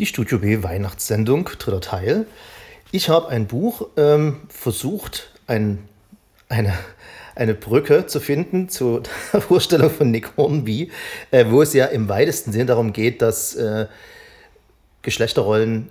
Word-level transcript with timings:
Die 0.00 0.06
Studio 0.06 0.40
B 0.40 0.64
Weihnachtssendung, 0.64 1.48
dritter 1.56 1.80
Teil. 1.80 2.26
Ich 2.90 3.08
habe 3.08 3.28
ein 3.28 3.46
Buch 3.46 3.86
ähm, 3.96 4.40
versucht, 4.48 5.30
ein, 5.46 5.88
eine, 6.48 6.74
eine 7.36 7.54
Brücke 7.54 8.06
zu 8.06 8.18
finden 8.18 8.68
zu 8.68 9.02
der 9.32 9.40
Vorstellung 9.40 9.90
von 9.90 10.10
Nick 10.10 10.36
Hornby, 10.36 10.90
äh, 11.30 11.44
wo 11.48 11.62
es 11.62 11.74
ja 11.74 11.84
im 11.86 12.08
weitesten 12.08 12.50
Sinne 12.50 12.66
darum 12.66 12.92
geht, 12.92 13.22
dass 13.22 13.54
äh, 13.54 13.86
Geschlechterrollen, 15.02 15.90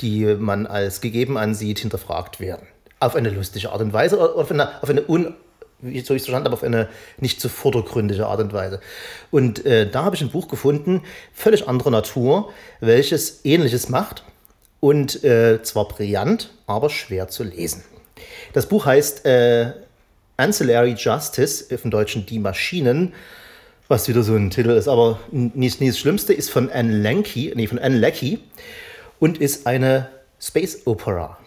die 0.00 0.24
man 0.24 0.66
als 0.66 1.02
gegeben 1.02 1.36
ansieht, 1.36 1.80
hinterfragt 1.80 2.40
werden. 2.40 2.66
Auf 2.98 3.14
eine 3.14 3.28
lustige 3.28 3.72
Art 3.72 3.82
und 3.82 3.92
Weise 3.92 4.18
oder 4.18 4.36
auf 4.36 4.50
eine, 4.50 4.82
auf 4.82 4.88
eine 4.88 5.06
un, 5.06 5.34
wie 5.80 6.00
soll 6.00 6.16
ich 6.16 6.22
es 6.22 6.26
verstanden 6.26 6.46
habe, 6.46 6.54
auf 6.54 6.62
eine 6.62 6.88
nicht 7.18 7.40
zu 7.40 7.48
vordergründige 7.48 8.26
Art 8.26 8.40
und 8.40 8.52
Weise. 8.52 8.80
Und 9.30 9.64
äh, 9.66 9.88
da 9.88 10.04
habe 10.04 10.16
ich 10.16 10.22
ein 10.22 10.30
Buch 10.30 10.48
gefunden, 10.48 11.02
völlig 11.32 11.68
anderer 11.68 11.90
Natur, 11.90 12.52
welches 12.80 13.44
Ähnliches 13.44 13.88
macht 13.88 14.24
und 14.80 15.24
äh, 15.24 15.62
zwar 15.62 15.88
brillant, 15.88 16.50
aber 16.66 16.90
schwer 16.90 17.28
zu 17.28 17.44
lesen. 17.44 17.84
Das 18.52 18.66
Buch 18.66 18.86
heißt 18.86 19.26
äh, 19.26 19.72
Ancillary 20.36 20.94
Justice, 20.96 21.64
im 21.74 21.90
Deutschen 21.90 22.26
Die 22.26 22.38
Maschinen, 22.38 23.14
was 23.88 24.08
wieder 24.08 24.22
so 24.22 24.34
ein 24.34 24.50
Titel 24.50 24.70
ist, 24.70 24.88
aber 24.88 25.20
nicht, 25.30 25.80
nicht 25.80 25.92
das 25.92 25.98
Schlimmste, 25.98 26.32
ist 26.32 26.50
von 26.50 26.70
Anne 26.70 26.96
Lenky, 26.96 27.52
nee, 27.54 28.38
und 29.20 29.38
ist 29.38 29.66
eine 29.66 30.08
Space 30.40 30.86
Opera. 30.86 31.38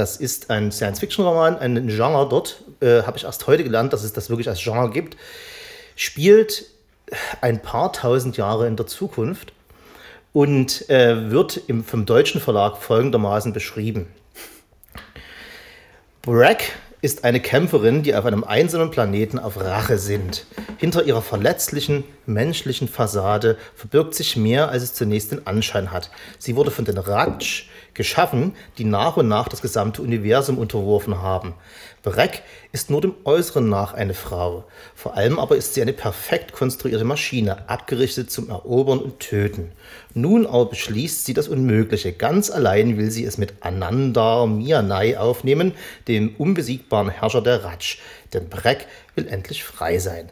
Das 0.00 0.16
ist 0.16 0.48
ein 0.48 0.72
Science-Fiction-Roman, 0.72 1.58
ein 1.58 1.86
Genre 1.88 2.26
dort, 2.26 2.62
äh, 2.80 3.02
habe 3.02 3.18
ich 3.18 3.24
erst 3.24 3.46
heute 3.46 3.64
gelernt, 3.64 3.92
dass 3.92 4.02
es 4.02 4.14
das 4.14 4.30
wirklich 4.30 4.48
als 4.48 4.58
Genre 4.58 4.88
gibt, 4.88 5.18
spielt 5.94 6.64
ein 7.42 7.60
paar 7.60 7.92
tausend 7.92 8.38
Jahre 8.38 8.66
in 8.66 8.76
der 8.76 8.86
Zukunft 8.86 9.52
und 10.32 10.88
äh, 10.88 11.30
wird 11.30 11.60
im, 11.66 11.84
vom 11.84 12.06
deutschen 12.06 12.40
Verlag 12.40 12.78
folgendermaßen 12.78 13.52
beschrieben. 13.52 14.06
Brack 16.22 16.72
ist 17.02 17.24
eine 17.24 17.40
Kämpferin, 17.40 18.02
die 18.02 18.14
auf 18.14 18.24
einem 18.24 18.42
einsamen 18.42 18.90
Planeten 18.90 19.38
auf 19.38 19.60
Rache 19.60 19.98
sinnt. 19.98 20.46
Hinter 20.78 21.04
ihrer 21.04 21.20
verletzlichen, 21.20 22.04
menschlichen 22.32 22.88
Fassade 22.88 23.58
verbirgt 23.74 24.14
sich 24.14 24.36
mehr, 24.36 24.70
als 24.70 24.82
es 24.82 24.94
zunächst 24.94 25.32
den 25.32 25.46
Anschein 25.46 25.92
hat. 25.92 26.10
Sie 26.38 26.56
wurde 26.56 26.70
von 26.70 26.84
den 26.84 26.98
Ratsch 26.98 27.66
geschaffen, 27.94 28.54
die 28.78 28.84
nach 28.84 29.16
und 29.16 29.28
nach 29.28 29.48
das 29.48 29.62
gesamte 29.62 30.02
Universum 30.02 30.58
unterworfen 30.58 31.20
haben. 31.20 31.54
Breck 32.02 32.42
ist 32.72 32.88
nur 32.88 33.02
dem 33.02 33.14
Äußeren 33.24 33.68
nach 33.68 33.92
eine 33.92 34.14
Frau. 34.14 34.64
Vor 34.94 35.16
allem 35.16 35.38
aber 35.38 35.56
ist 35.56 35.74
sie 35.74 35.82
eine 35.82 35.92
perfekt 35.92 36.52
konstruierte 36.52 37.04
Maschine, 37.04 37.68
abgerichtet 37.68 38.30
zum 38.30 38.48
Erobern 38.48 39.00
und 39.00 39.20
Töten. 39.20 39.72
Nun 40.14 40.46
aber 40.46 40.66
beschließt 40.66 41.26
sie 41.26 41.34
das 41.34 41.48
Unmögliche. 41.48 42.12
Ganz 42.12 42.50
allein 42.50 42.96
will 42.96 43.10
sie 43.10 43.26
es 43.26 43.36
mit 43.36 43.52
Ananda 43.60 44.46
Mianai 44.46 45.18
aufnehmen, 45.18 45.74
dem 46.08 46.34
unbesiegbaren 46.36 47.10
Herrscher 47.10 47.42
der 47.42 47.64
Ratsch. 47.64 47.98
Denn 48.32 48.48
Breck 48.48 48.86
will 49.14 49.26
endlich 49.28 49.64
frei 49.64 49.98
sein. 49.98 50.30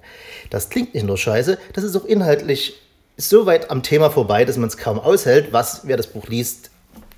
Das 0.51 0.71
klingt 0.71 0.95
nicht 0.95 1.07
nur 1.07 1.19
scheiße, 1.19 1.59
das 1.73 1.85
ist 1.85 1.97
auch 1.97 2.05
inhaltlich 2.05 2.75
so 3.17 3.47
weit 3.47 3.71
am 3.71 3.83
Thema 3.83 4.11
vorbei, 4.11 4.45
dass 4.45 4.57
man 4.57 4.69
es 4.69 4.77
kaum 4.77 4.99
aushält, 4.99 5.53
was, 5.53 5.83
wer 5.85 5.97
das 5.97 6.07
Buch 6.07 6.29
liest, 6.29 6.71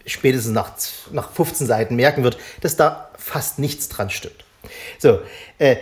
spätestens 0.06 0.52
nach, 0.52 0.72
nach 1.12 1.30
15 1.30 1.66
Seiten 1.66 1.94
merken 1.94 2.24
wird, 2.24 2.38
dass 2.62 2.76
da 2.76 3.10
fast 3.18 3.58
nichts 3.58 3.88
dran 3.88 4.08
stimmt. 4.08 4.44
So, 4.98 5.20
äh, 5.58 5.76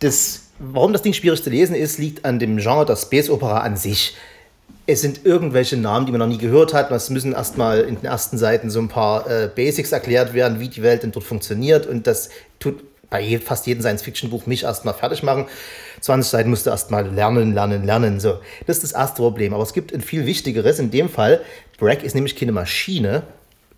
das, 0.00 0.42
warum 0.58 0.92
das 0.92 1.02
Ding 1.02 1.12
schwierig 1.12 1.42
zu 1.42 1.50
lesen 1.50 1.74
ist, 1.74 1.98
liegt 1.98 2.24
an 2.24 2.38
dem 2.38 2.58
Genre 2.58 2.84
der 2.84 2.96
Space 2.96 3.30
Opera 3.30 3.60
an 3.60 3.76
sich. 3.76 4.16
Es 4.86 5.00
sind 5.00 5.24
irgendwelche 5.24 5.76
Namen, 5.76 6.04
die 6.04 6.12
man 6.12 6.18
noch 6.18 6.26
nie 6.26 6.38
gehört 6.38 6.74
hat. 6.74 6.90
Es 6.90 7.08
müssen 7.08 7.32
erstmal 7.32 7.82
in 7.82 7.96
den 7.96 8.04
ersten 8.04 8.36
Seiten 8.36 8.70
so 8.70 8.80
ein 8.80 8.88
paar 8.88 9.30
äh, 9.30 9.48
Basics 9.48 9.92
erklärt 9.92 10.34
werden, 10.34 10.60
wie 10.60 10.68
die 10.68 10.82
Welt 10.82 11.02
denn 11.04 11.12
dort 11.12 11.24
funktioniert. 11.24 11.86
Und 11.86 12.06
das 12.06 12.28
tut 12.58 12.82
bei 13.10 13.38
fast 13.38 13.66
jedem 13.66 13.82
Science-Fiction-Buch 13.82 14.46
mich 14.46 14.64
erstmal 14.64 14.94
fertig 14.94 15.22
machen. 15.22 15.46
20 16.00 16.30
Seiten 16.30 16.50
musst 16.50 16.66
du 16.66 16.70
erstmal 16.70 17.06
lernen, 17.08 17.54
lernen, 17.54 17.84
lernen. 17.84 18.20
So, 18.20 18.38
das 18.66 18.78
ist 18.78 18.84
das 18.84 18.92
erste 18.92 19.16
Problem. 19.16 19.54
Aber 19.54 19.62
es 19.62 19.72
gibt 19.72 19.92
ein 19.92 20.00
viel 20.00 20.26
wichtigeres. 20.26 20.78
In 20.78 20.90
dem 20.90 21.08
Fall, 21.08 21.40
Brack 21.78 22.02
ist 22.02 22.14
nämlich 22.14 22.36
keine 22.36 22.52
Maschine, 22.52 23.24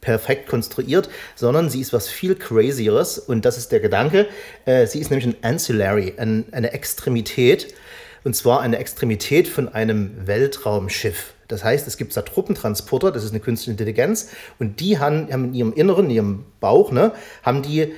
perfekt 0.00 0.48
konstruiert, 0.48 1.08
sondern 1.34 1.68
sie 1.68 1.80
ist 1.80 1.92
was 1.92 2.08
viel 2.08 2.36
crazieres 2.36 3.18
und 3.18 3.44
das 3.44 3.58
ist 3.58 3.72
der 3.72 3.80
Gedanke. 3.80 4.26
Äh, 4.64 4.86
sie 4.86 5.00
ist 5.00 5.10
nämlich 5.10 5.26
ein 5.26 5.36
Ancillary, 5.42 6.14
ein, 6.16 6.44
eine 6.52 6.72
Extremität 6.72 7.74
und 8.22 8.36
zwar 8.36 8.60
eine 8.60 8.78
Extremität 8.78 9.48
von 9.48 9.68
einem 9.68 10.26
Weltraumschiff. 10.26 11.34
Das 11.48 11.64
heißt, 11.64 11.86
es 11.86 11.96
gibt 11.96 12.16
da 12.16 12.22
Truppentransporter, 12.22 13.12
das 13.12 13.24
ist 13.24 13.30
eine 13.30 13.40
künstliche 13.40 13.72
Intelligenz 13.72 14.30
und 14.58 14.80
die 14.80 14.98
haben, 14.98 15.32
haben 15.32 15.46
in 15.46 15.54
ihrem 15.54 15.72
Inneren, 15.72 16.04
in 16.06 16.10
ihrem 16.10 16.44
Bauch, 16.60 16.92
ne, 16.92 17.12
haben 17.42 17.62
die 17.62 17.92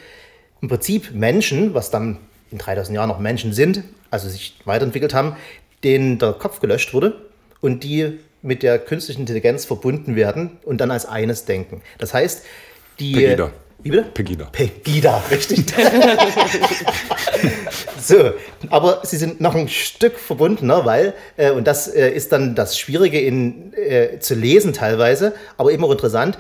im 0.61 0.69
Prinzip 0.69 1.15
Menschen, 1.15 1.75
was 1.75 1.91
dann 1.91 2.19
in 2.51 2.59
3000 2.59 2.95
Jahren 2.97 3.09
noch 3.09 3.19
Menschen 3.19 3.53
sind, 3.53 3.85
also 4.11 4.29
sich 4.29 4.57
weiterentwickelt 4.65 5.15
haben, 5.15 5.37
denen 5.85 6.19
der 6.19 6.33
Kopf 6.33 6.61
gelöscht 6.61 6.95
wurde 6.95 7.15
und 7.61 7.85
die 7.85 8.19
mit 8.43 8.63
der 8.63 8.79
künstlichen 8.79 9.21
Intelligenz 9.21 9.65
verbunden 9.65 10.17
werden 10.17 10.59
und 10.65 10.81
dann 10.81 10.91
als 10.91 11.07
eines 11.07 11.45
denken. 11.45 11.83
Das 11.99 12.15
heißt, 12.15 12.45
die. 12.99 13.15
Pegida. 13.15 13.51
Wie 13.81 13.91
bitte? 13.91 14.09
Pegida. 14.13 14.47
Pegida, 14.47 15.23
richtig. 15.31 15.65
so, 18.01 18.33
aber 18.71 19.03
sie 19.05 19.17
sind 19.17 19.41
noch 19.41 19.55
ein 19.55 19.69
Stück 19.69 20.19
verbundener, 20.19 20.85
weil, 20.85 21.15
äh, 21.37 21.53
und 21.53 21.65
das 21.65 21.87
äh, 21.87 22.11
ist 22.11 22.33
dann 22.33 22.57
das 22.57 22.77
Schwierige 22.77 23.21
in, 23.21 23.73
äh, 23.75 24.19
zu 24.19 24.35
lesen 24.35 24.73
teilweise, 24.73 25.33
aber 25.59 25.71
eben 25.71 25.85
auch 25.85 25.93
interessant, 25.93 26.39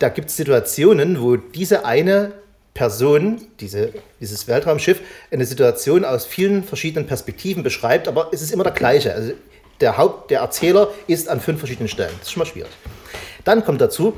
da 0.00 0.08
gibt 0.08 0.30
es 0.30 0.36
Situationen, 0.36 1.20
wo 1.20 1.36
diese 1.36 1.84
eine 1.84 2.32
Person, 2.76 3.40
diese, 3.58 3.92
dieses 4.20 4.46
Weltraumschiff, 4.46 5.00
eine 5.30 5.46
Situation 5.46 6.04
aus 6.04 6.26
vielen 6.26 6.62
verschiedenen 6.62 7.06
Perspektiven 7.06 7.62
beschreibt, 7.62 8.06
aber 8.06 8.28
es 8.32 8.42
ist 8.42 8.52
immer 8.52 8.64
der 8.64 8.74
gleiche. 8.74 9.14
Also 9.14 9.32
der 9.80 9.96
Haupt, 9.96 10.30
der 10.30 10.40
Erzähler 10.40 10.88
ist 11.06 11.28
an 11.28 11.40
fünf 11.40 11.58
verschiedenen 11.58 11.88
Stellen. 11.88 12.12
Das 12.18 12.28
ist 12.28 12.32
schon 12.32 12.42
mal 12.42 12.46
schwierig. 12.46 12.70
Dann 13.44 13.64
kommt 13.64 13.80
dazu, 13.80 14.14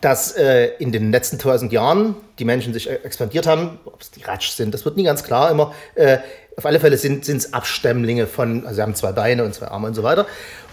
dass 0.00 0.32
äh, 0.36 0.72
in 0.78 0.90
den 0.90 1.12
letzten 1.12 1.38
tausend 1.38 1.72
Jahren 1.72 2.16
die 2.40 2.44
Menschen 2.44 2.72
sich 2.72 2.90
expandiert 2.90 3.46
haben, 3.46 3.78
ob 3.84 4.00
es 4.00 4.10
die 4.10 4.22
Ratsch 4.22 4.50
sind, 4.50 4.74
das 4.74 4.84
wird 4.84 4.96
nie 4.96 5.04
ganz 5.04 5.22
klar 5.22 5.50
immer. 5.50 5.72
Äh, 5.94 6.18
auf 6.56 6.66
alle 6.66 6.80
Fälle 6.80 6.98
sind 6.98 7.28
es 7.28 7.52
Abstämmlinge 7.52 8.26
von, 8.26 8.64
also 8.64 8.76
sie 8.76 8.82
haben 8.82 8.94
zwei 8.96 9.12
Beine 9.12 9.44
und 9.44 9.54
zwei 9.54 9.68
Arme 9.68 9.86
und 9.86 9.94
so 9.94 10.02
weiter. 10.02 10.26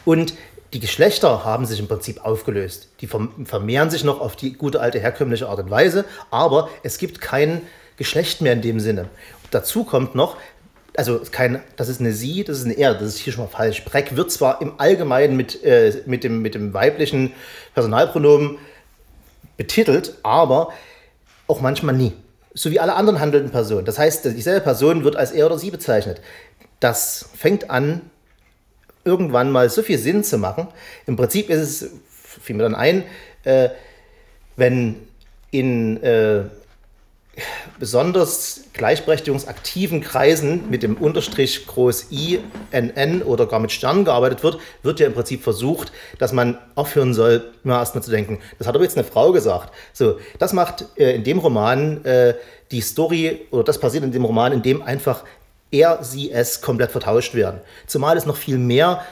Und 0.03 0.33
die 0.73 0.79
Geschlechter 0.79 1.45
haben 1.45 1.65
sich 1.65 1.79
im 1.79 1.87
Prinzip 1.87 2.23
aufgelöst. 2.25 2.89
Die 3.01 3.07
vermehren 3.07 3.89
sich 3.89 4.03
noch 4.03 4.19
auf 4.19 4.35
die 4.35 4.53
gute 4.53 4.81
alte 4.81 4.99
herkömmliche 4.99 5.47
Art 5.47 5.59
und 5.59 5.69
Weise, 5.69 6.05
aber 6.29 6.69
es 6.83 6.97
gibt 6.97 7.21
kein 7.21 7.61
Geschlecht 7.95 8.41
mehr 8.41 8.53
in 8.53 8.61
dem 8.61 8.79
Sinne. 8.79 9.07
Dazu 9.51 9.85
kommt 9.85 10.13
noch, 10.13 10.37
also 10.95 11.21
kein, 11.31 11.61
das 11.77 11.89
ist 11.89 12.01
eine 12.01 12.11
Sie, 12.11 12.43
das 12.43 12.57
ist 12.57 12.65
eine 12.65 12.73
Er, 12.73 12.93
das 12.93 13.03
ist 13.03 13.17
hier 13.19 13.31
schon 13.31 13.45
mal 13.45 13.49
falsch. 13.49 13.85
Breck 13.85 14.15
wird 14.15 14.31
zwar 14.31 14.61
im 14.61 14.73
Allgemeinen 14.79 15.37
mit, 15.37 15.63
äh, 15.63 16.01
mit, 16.05 16.23
dem, 16.23 16.41
mit 16.41 16.53
dem 16.55 16.73
weiblichen 16.73 17.33
Personalpronomen 17.73 18.57
betitelt, 19.55 20.15
aber 20.23 20.73
auch 21.47 21.61
manchmal 21.61 21.95
nie. 21.95 22.13
So 22.53 22.71
wie 22.71 22.79
alle 22.79 22.95
anderen 22.95 23.19
handelnden 23.19 23.51
Personen. 23.51 23.85
Das 23.85 23.99
heißt, 23.99 24.25
dieselbe 24.25 24.61
Person 24.61 25.03
wird 25.03 25.15
als 25.15 25.31
er 25.31 25.45
oder 25.45 25.57
sie 25.57 25.71
bezeichnet. 25.71 26.19
Das 26.79 27.29
fängt 27.35 27.69
an, 27.69 28.01
irgendwann 29.07 29.51
mal 29.51 29.69
so 29.69 29.81
viel 29.81 29.97
Sinn 29.97 30.23
zu 30.23 30.37
machen. 30.37 30.67
Im 31.07 31.15
Prinzip 31.15 31.49
ist 31.49 31.59
es, 31.59 31.91
fiel 32.41 32.55
mir 32.55 32.63
dann 32.63 32.75
ein, 32.75 33.03
äh, 33.43 33.69
wenn 34.55 34.95
in 35.51 36.03
äh, 36.03 36.43
besonders 37.79 38.65
gleichberechtigungsaktiven 38.73 40.01
Kreisen 40.01 40.69
mit 40.69 40.81
dem 40.83 40.97
Unterstrich 40.97 41.67
groß 41.67 42.11
I, 42.11 42.39
NN 42.71 43.21
oder 43.21 43.45
gar 43.45 43.59
mit 43.59 43.71
Sternen 43.71 44.05
gearbeitet 44.05 44.43
wird, 44.43 44.59
wird 44.81 44.99
ja 44.99 45.07
im 45.07 45.13
Prinzip 45.13 45.43
versucht, 45.43 45.91
dass 46.17 46.33
man 46.33 46.57
aufhören 46.75 47.13
soll, 47.13 47.51
immer 47.63 47.77
erstmal 47.77 48.03
zu 48.03 48.11
denken, 48.11 48.39
das 48.57 48.67
hat 48.67 48.75
aber 48.75 48.83
jetzt 48.83 48.97
eine 48.97 49.03
Frau 49.03 49.31
gesagt. 49.31 49.73
So, 49.93 50.19
das 50.39 50.53
macht 50.53 50.85
äh, 50.97 51.15
in 51.15 51.23
dem 51.23 51.37
Roman 51.37 52.03
äh, 52.05 52.33
die 52.71 52.81
Story, 52.81 53.45
oder 53.51 53.63
das 53.63 53.79
passiert 53.79 54.03
in 54.03 54.11
dem 54.11 54.25
Roman, 54.25 54.51
in 54.51 54.61
dem 54.63 54.81
einfach 54.81 55.23
er, 55.71 56.03
sie, 56.03 56.31
es 56.31 56.61
komplett 56.61 56.91
vertauscht 56.91 57.35
werden. 57.35 57.61
Zumal 57.85 58.17
es 58.17 58.25
noch 58.25 58.37
viel 58.37 58.57
mehr 58.57 59.03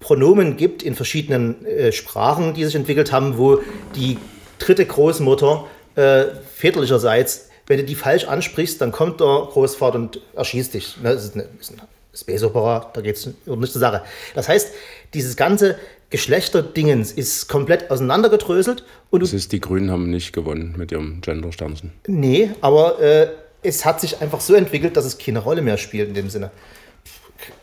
Pronomen 0.00 0.56
gibt 0.56 0.82
in 0.82 0.94
verschiedenen 0.94 1.64
äh, 1.66 1.92
Sprachen, 1.92 2.54
die 2.54 2.64
sich 2.64 2.74
entwickelt 2.74 3.12
haben, 3.12 3.38
wo 3.38 3.60
die 3.94 4.18
dritte 4.58 4.84
Großmutter 4.84 5.66
äh, 5.96 6.24
väterlicherseits 6.54 7.48
wenn 7.66 7.78
du 7.78 7.84
die 7.84 7.94
falsch 7.94 8.24
ansprichst, 8.24 8.80
dann 8.80 8.92
kommt 8.92 9.20
der 9.20 9.48
Großvater 9.50 9.96
und 9.96 10.20
erschießt 10.34 10.74
dich. 10.74 10.96
Ne, 11.02 11.14
das 11.14 11.24
ist 11.24 11.34
eine, 11.34 11.46
ist 11.60 11.72
eine 11.72 11.82
Space 12.14 12.42
Opera, 12.42 12.90
da 12.92 13.00
geht 13.00 13.16
es 13.16 13.30
um 13.46 13.60
nicht 13.60 13.72
zur 13.72 13.80
Sache. 13.80 14.02
Das 14.34 14.48
heißt, 14.48 14.70
dieses 15.14 15.36
ganze 15.36 15.76
Geschlechterdingens 16.10 17.10
ist 17.10 17.48
komplett 17.48 17.90
auseinandergedröselt. 17.90 18.84
Und 19.10 19.22
das 19.22 19.32
ist, 19.32 19.52
die 19.52 19.60
Grünen 19.60 19.90
haben 19.90 20.10
nicht 20.10 20.32
gewonnen 20.32 20.74
mit 20.76 20.92
ihrem 20.92 21.20
Gender-Sternchen. 21.22 21.92
Nee, 22.06 22.50
aber 22.60 23.00
äh, 23.00 23.28
es 23.64 23.84
hat 23.84 24.00
sich 24.00 24.20
einfach 24.20 24.40
so 24.40 24.54
entwickelt, 24.54 24.96
dass 24.96 25.04
es 25.04 25.18
keine 25.18 25.40
Rolle 25.40 25.62
mehr 25.62 25.76
spielt 25.78 26.08
in 26.08 26.14
dem 26.14 26.30
Sinne. 26.30 26.50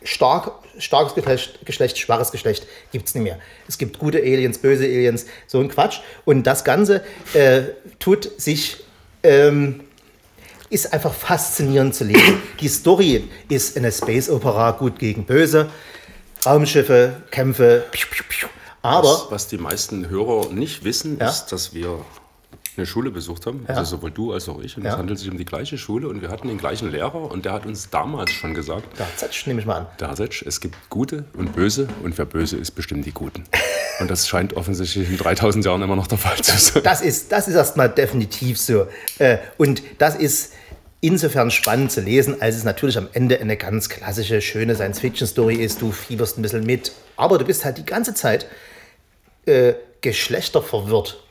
stark, 0.03 0.51
starkes 0.77 1.15
Geschlecht, 1.15 1.59
Geschlecht 1.65 1.98
schwaches 1.98 2.31
Geschlecht 2.31 2.68
gibt 2.92 3.07
es 3.07 3.15
nicht 3.15 3.24
mehr. 3.24 3.39
Es 3.68 3.77
gibt 3.77 3.98
gute 4.00 4.19
Aliens, 4.19 4.57
böse 4.57 4.83
Aliens, 4.86 5.25
so 5.48 5.59
ein 5.59 5.69
Quatsch. 5.69 6.00
Und 6.25 6.44
das 6.45 6.63
Ganze 6.63 7.03
äh, 7.33 7.62
tut 8.00 8.30
sich, 8.39 8.83
ähm, 9.24 9.81
ist 10.69 10.94
einfach 10.94 11.13
faszinierend 11.13 11.95
zu 11.95 12.04
lesen. 12.04 12.42
Die 12.59 12.68
Story 12.68 13.30
ist 13.50 13.77
eine 13.77 13.92
Space-Opera, 13.92 14.71
gut 14.71 15.00
gegen 15.00 15.25
böse. 15.25 15.69
Raumschiffe, 16.45 17.21
Kämpfe, 17.31 17.86
piu, 17.92 18.07
piu, 18.09 18.24
piu. 18.27 18.47
aber 18.81 19.07
Was, 19.07 19.25
was 19.31 19.47
die 19.47 19.57
meisten 19.57 20.09
Hörer 20.09 20.51
nicht 20.51 20.83
wissen, 20.83 21.18
Ja. 21.19 21.30
ist, 21.30 21.47
dass 21.47 21.74
wir 21.74 22.04
eine 22.77 22.85
Schule 22.85 23.12
besucht 23.12 23.45
haben, 23.45 23.65
Ja. 23.68 23.75
also 23.75 23.97
sowohl 23.97 24.12
du 24.12 24.31
als 24.33 24.47
auch 24.50 24.62
ich. 24.62 24.77
Und 24.77 24.83
Ja. 24.83 24.91
es 24.94 24.97
handelt 24.97 25.19
sich 25.19 25.29
um 25.29 25.38
die 25.38 25.45
gleiche 25.45 25.77
Schule 25.77 26.07
und 26.07 26.21
wir 26.21 26.29
hatten 26.29 26.47
den 26.47 26.57
gleichen 26.57 26.89
Lehrer 26.91 27.29
und 27.31 27.45
der 27.45 27.51
hat 27.53 27.65
uns 27.65 27.89
damals 27.89 28.31
schon 28.31 28.53
gesagt, 28.53 28.85
da 28.97 29.06
Zetsch, 29.18 29.45
nehme 29.47 29.59
ich 29.59 29.65
mal 29.65 29.88
an. 30.00 30.15
Setsch, 30.15 30.44
es 30.45 30.62
gibt 30.62 30.75
Gute 30.89 31.25
und 31.33 31.53
Böse 31.53 31.88
und 32.03 32.18
wer 32.18 32.25
böse 32.25 32.57
ist, 32.57 32.71
bestimmt 32.71 33.06
die 33.06 33.12
Guten. 33.13 33.44
Und 34.00 34.09
das 34.09 34.27
scheint 34.27 34.53
offensichtlich 34.56 35.09
in 35.09 35.18
3000 35.18 35.63
Jahren 35.65 35.81
immer 35.81 35.95
noch 35.95 36.07
der 36.07 36.18
Fall 36.18 36.38
zu 36.41 36.57
sein. 36.57 36.81
Das 36.83 37.01
ist, 37.01 37.31
das 37.31 37.47
ist 37.47 37.56
erstmal 37.56 37.89
definitiv 37.89 38.57
so. 38.59 38.88
Äh, 39.19 39.38
Und 39.57 39.83
das 39.97 40.15
ist 40.15 40.53
insofern 41.01 41.51
spannend 41.51 41.91
zu 41.91 42.00
lesen, 42.01 42.41
als 42.41 42.56
es 42.56 42.63
natürlich 42.63 42.97
am 42.97 43.07
Ende 43.13 43.39
eine 43.39 43.57
ganz 43.57 43.89
klassische, 43.89 44.39
schöne 44.41 44.75
Science-Fiction-Story 44.75 45.56
ist. 45.56 45.81
Du 45.81 45.91
fieberst 45.91 46.38
ein 46.38 46.41
bisschen 46.41 46.63
mit, 46.65 46.91
aber 47.18 47.38
du 47.38 47.45
bist 47.45 47.65
halt 47.65 47.77
die 47.79 47.85
ganze 47.85 48.13
Zeit 48.13 48.45
äh, 49.45 49.73
geschlechterverwirrt. 50.01 51.23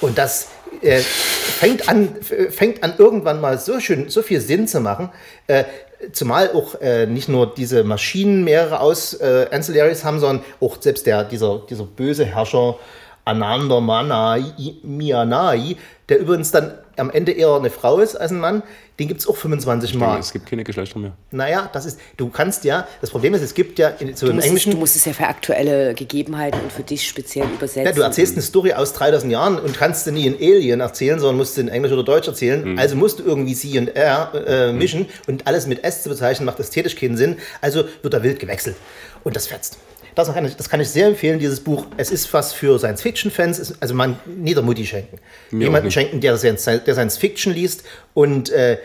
Und 0.00 0.18
das 0.18 0.48
äh, 0.82 0.98
fängt, 1.00 1.88
an, 1.88 2.16
fängt 2.50 2.82
an, 2.82 2.94
irgendwann 2.98 3.40
mal 3.40 3.58
so 3.58 3.80
schön, 3.80 4.08
so 4.08 4.22
viel 4.22 4.40
Sinn 4.40 4.68
zu 4.68 4.80
machen. 4.80 5.10
Äh, 5.46 5.64
zumal 6.12 6.50
auch 6.52 6.80
äh, 6.80 7.06
nicht 7.06 7.28
nur 7.28 7.54
diese 7.54 7.84
Maschinen 7.84 8.44
mehrere 8.44 8.80
aus 8.80 9.14
äh, 9.14 9.46
Ancillaries 9.50 10.04
haben, 10.04 10.20
sondern 10.20 10.44
auch 10.60 10.80
selbst 10.80 11.06
der, 11.06 11.24
dieser, 11.24 11.62
dieser 11.68 11.84
böse 11.84 12.24
Herrscher 12.24 12.78
Ananda 13.26 13.80
Manai, 13.80 14.44
Mianai, 14.82 15.76
der 16.08 16.20
übrigens 16.20 16.50
dann 16.52 16.72
am 16.96 17.10
Ende 17.10 17.32
eher 17.32 17.52
eine 17.54 17.68
Frau 17.68 17.98
ist 17.98 18.14
als 18.16 18.30
ein 18.30 18.38
Mann, 18.38 18.62
den 18.98 19.08
gibt 19.08 19.20
es 19.20 19.26
auch 19.28 19.36
25 19.36 19.94
Mal. 19.96 20.18
Es 20.18 20.32
gibt 20.32 20.46
keine 20.48 20.64
Geschlechter 20.64 20.98
mehr. 20.98 21.12
Naja, 21.30 21.68
das 21.72 21.84
ist, 21.84 22.00
du 22.16 22.30
kannst 22.30 22.64
ja, 22.64 22.86
das 23.02 23.10
Problem 23.10 23.34
ist, 23.34 23.42
es 23.42 23.52
gibt 23.52 23.78
ja 23.78 23.88
in, 23.88 24.16
so 24.16 24.26
Du 24.26 24.30
im 24.30 24.36
musst, 24.36 24.44
es, 24.46 24.48
Englischen. 24.48 24.72
du 24.72 24.78
musst 24.78 24.96
es 24.96 25.04
ja 25.04 25.12
für 25.12 25.26
aktuelle 25.26 25.92
Gegebenheiten 25.92 26.58
und 26.62 26.72
für 26.72 26.84
dich 26.84 27.06
speziell 27.06 27.46
übersetzen. 27.46 27.84
Ja, 27.84 27.92
du 27.92 28.00
erzählst 28.00 28.32
eine 28.34 28.42
Story 28.42 28.72
aus 28.72 28.94
3000 28.94 29.30
Jahren 29.30 29.58
und 29.58 29.76
kannst 29.76 30.04
sie 30.04 30.12
nie 30.12 30.26
in 30.26 30.36
Alien 30.36 30.80
erzählen, 30.80 31.18
sondern 31.18 31.36
musst 31.36 31.56
sie 31.56 31.60
in 31.62 31.68
Englisch 31.68 31.92
oder 31.92 32.04
Deutsch 32.04 32.28
erzählen. 32.28 32.78
Also 32.78 32.96
musst 32.96 33.18
du 33.18 33.24
irgendwie 33.24 33.52
sie 33.54 33.78
und 33.78 33.88
er 33.94 34.32
äh, 34.46 34.72
mischen 34.72 35.06
und 35.26 35.46
alles 35.46 35.66
mit 35.66 35.84
S 35.84 36.02
zu 36.04 36.08
bezeichnen, 36.08 36.46
macht 36.46 36.60
ästhetisch 36.60 36.96
keinen 36.96 37.18
Sinn. 37.18 37.36
Also 37.60 37.84
wird 38.00 38.14
da 38.14 38.22
wild 38.22 38.38
gewechselt. 38.38 38.76
Und 39.24 39.36
das 39.36 39.48
fetzt. 39.48 39.76
Das 40.16 40.32
kann, 40.32 40.46
ich, 40.46 40.56
das 40.56 40.70
kann 40.70 40.80
ich 40.80 40.88
sehr 40.88 41.08
empfehlen, 41.08 41.38
dieses 41.38 41.60
Buch. 41.60 41.86
Es 41.98 42.10
ist 42.10 42.32
was 42.32 42.54
für 42.54 42.78
Science-Fiction-Fans, 42.78 43.74
also 43.80 43.94
man 43.94 44.18
Niedermutti 44.24 44.86
schenken. 44.86 45.18
Mir 45.50 45.64
Jemanden 45.64 45.90
schenken, 45.90 46.22
der, 46.22 46.36
der 46.38 46.94
Science-Fiction 46.94 47.52
liest. 47.52 47.84
Und 48.14 48.48
äh, 48.48 48.78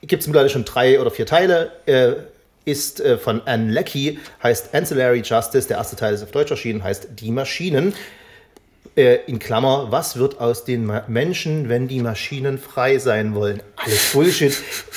gibt 0.00 0.22
es 0.22 0.26
mittlerweile 0.26 0.48
schon 0.48 0.64
drei 0.64 0.98
oder 0.98 1.10
vier 1.10 1.26
Teile. 1.26 1.72
Äh, 1.84 2.14
ist 2.64 3.00
äh, 3.00 3.18
von 3.18 3.42
Anne 3.44 3.70
Leckie, 3.70 4.18
heißt 4.42 4.74
Ancillary 4.74 5.20
Justice. 5.22 5.68
Der 5.68 5.76
erste 5.76 5.96
Teil 5.96 6.14
ist 6.14 6.22
auf 6.22 6.30
Deutsch 6.30 6.50
erschienen, 6.50 6.82
heißt 6.82 7.08
Die 7.20 7.30
Maschinen. 7.30 7.92
Äh, 8.94 9.20
in 9.26 9.38
Klammer, 9.38 9.86
was 9.90 10.18
wird 10.18 10.38
aus 10.38 10.64
den 10.64 10.84
Ma 10.84 11.02
Menschen, 11.08 11.70
wenn 11.70 11.88
die 11.88 12.00
Maschinen 12.00 12.58
frei 12.58 12.98
sein 12.98 13.34
wollen? 13.34 13.62
Alles 13.76 14.12
Bullshit. 14.12 14.54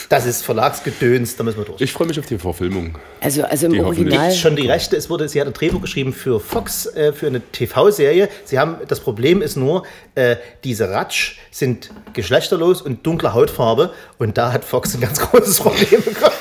Das 0.09 0.25
ist 0.25 0.43
Verlagsgedöns, 0.43 1.37
da 1.37 1.43
müssen 1.43 1.59
wir 1.59 1.63
durch. 1.65 1.79
Ich 1.79 1.93
freue 1.93 2.07
mich 2.09 2.19
auf 2.19 2.25
die 2.25 2.37
Verfilmung. 2.37 2.97
Also, 3.21 3.43
also 3.43 3.67
im 3.67 3.71
Die 3.73 3.79
Original. 3.81 4.33
Schon 4.33 4.57
die 4.57 4.67
Rechte, 4.67 4.97
es 4.97 5.09
wurde, 5.09 5.29
sie 5.29 5.39
hat 5.39 5.47
ein 5.47 5.53
Drehbuch 5.53 5.81
geschrieben 5.81 6.11
für 6.11 6.41
Fox, 6.41 6.87
äh, 6.87 7.13
für 7.13 7.27
eine 7.27 7.39
TV-Serie. 7.39 8.27
Sie 8.43 8.59
haben, 8.59 8.75
das 8.87 8.99
Problem 8.99 9.41
ist 9.41 9.55
nur, 9.55 9.83
äh, 10.15 10.35
diese 10.65 10.89
Ratsch 10.89 11.37
sind 11.49 11.89
geschlechterlos 12.13 12.81
und 12.81 13.05
dunkler 13.05 13.33
Hautfarbe 13.33 13.93
und 14.17 14.37
da 14.37 14.51
hat 14.51 14.65
Fox 14.65 14.93
ein 14.95 14.99
ganz 15.01 15.21
großes 15.31 15.61
Problem 15.61 16.03
bekommen, 16.03 16.33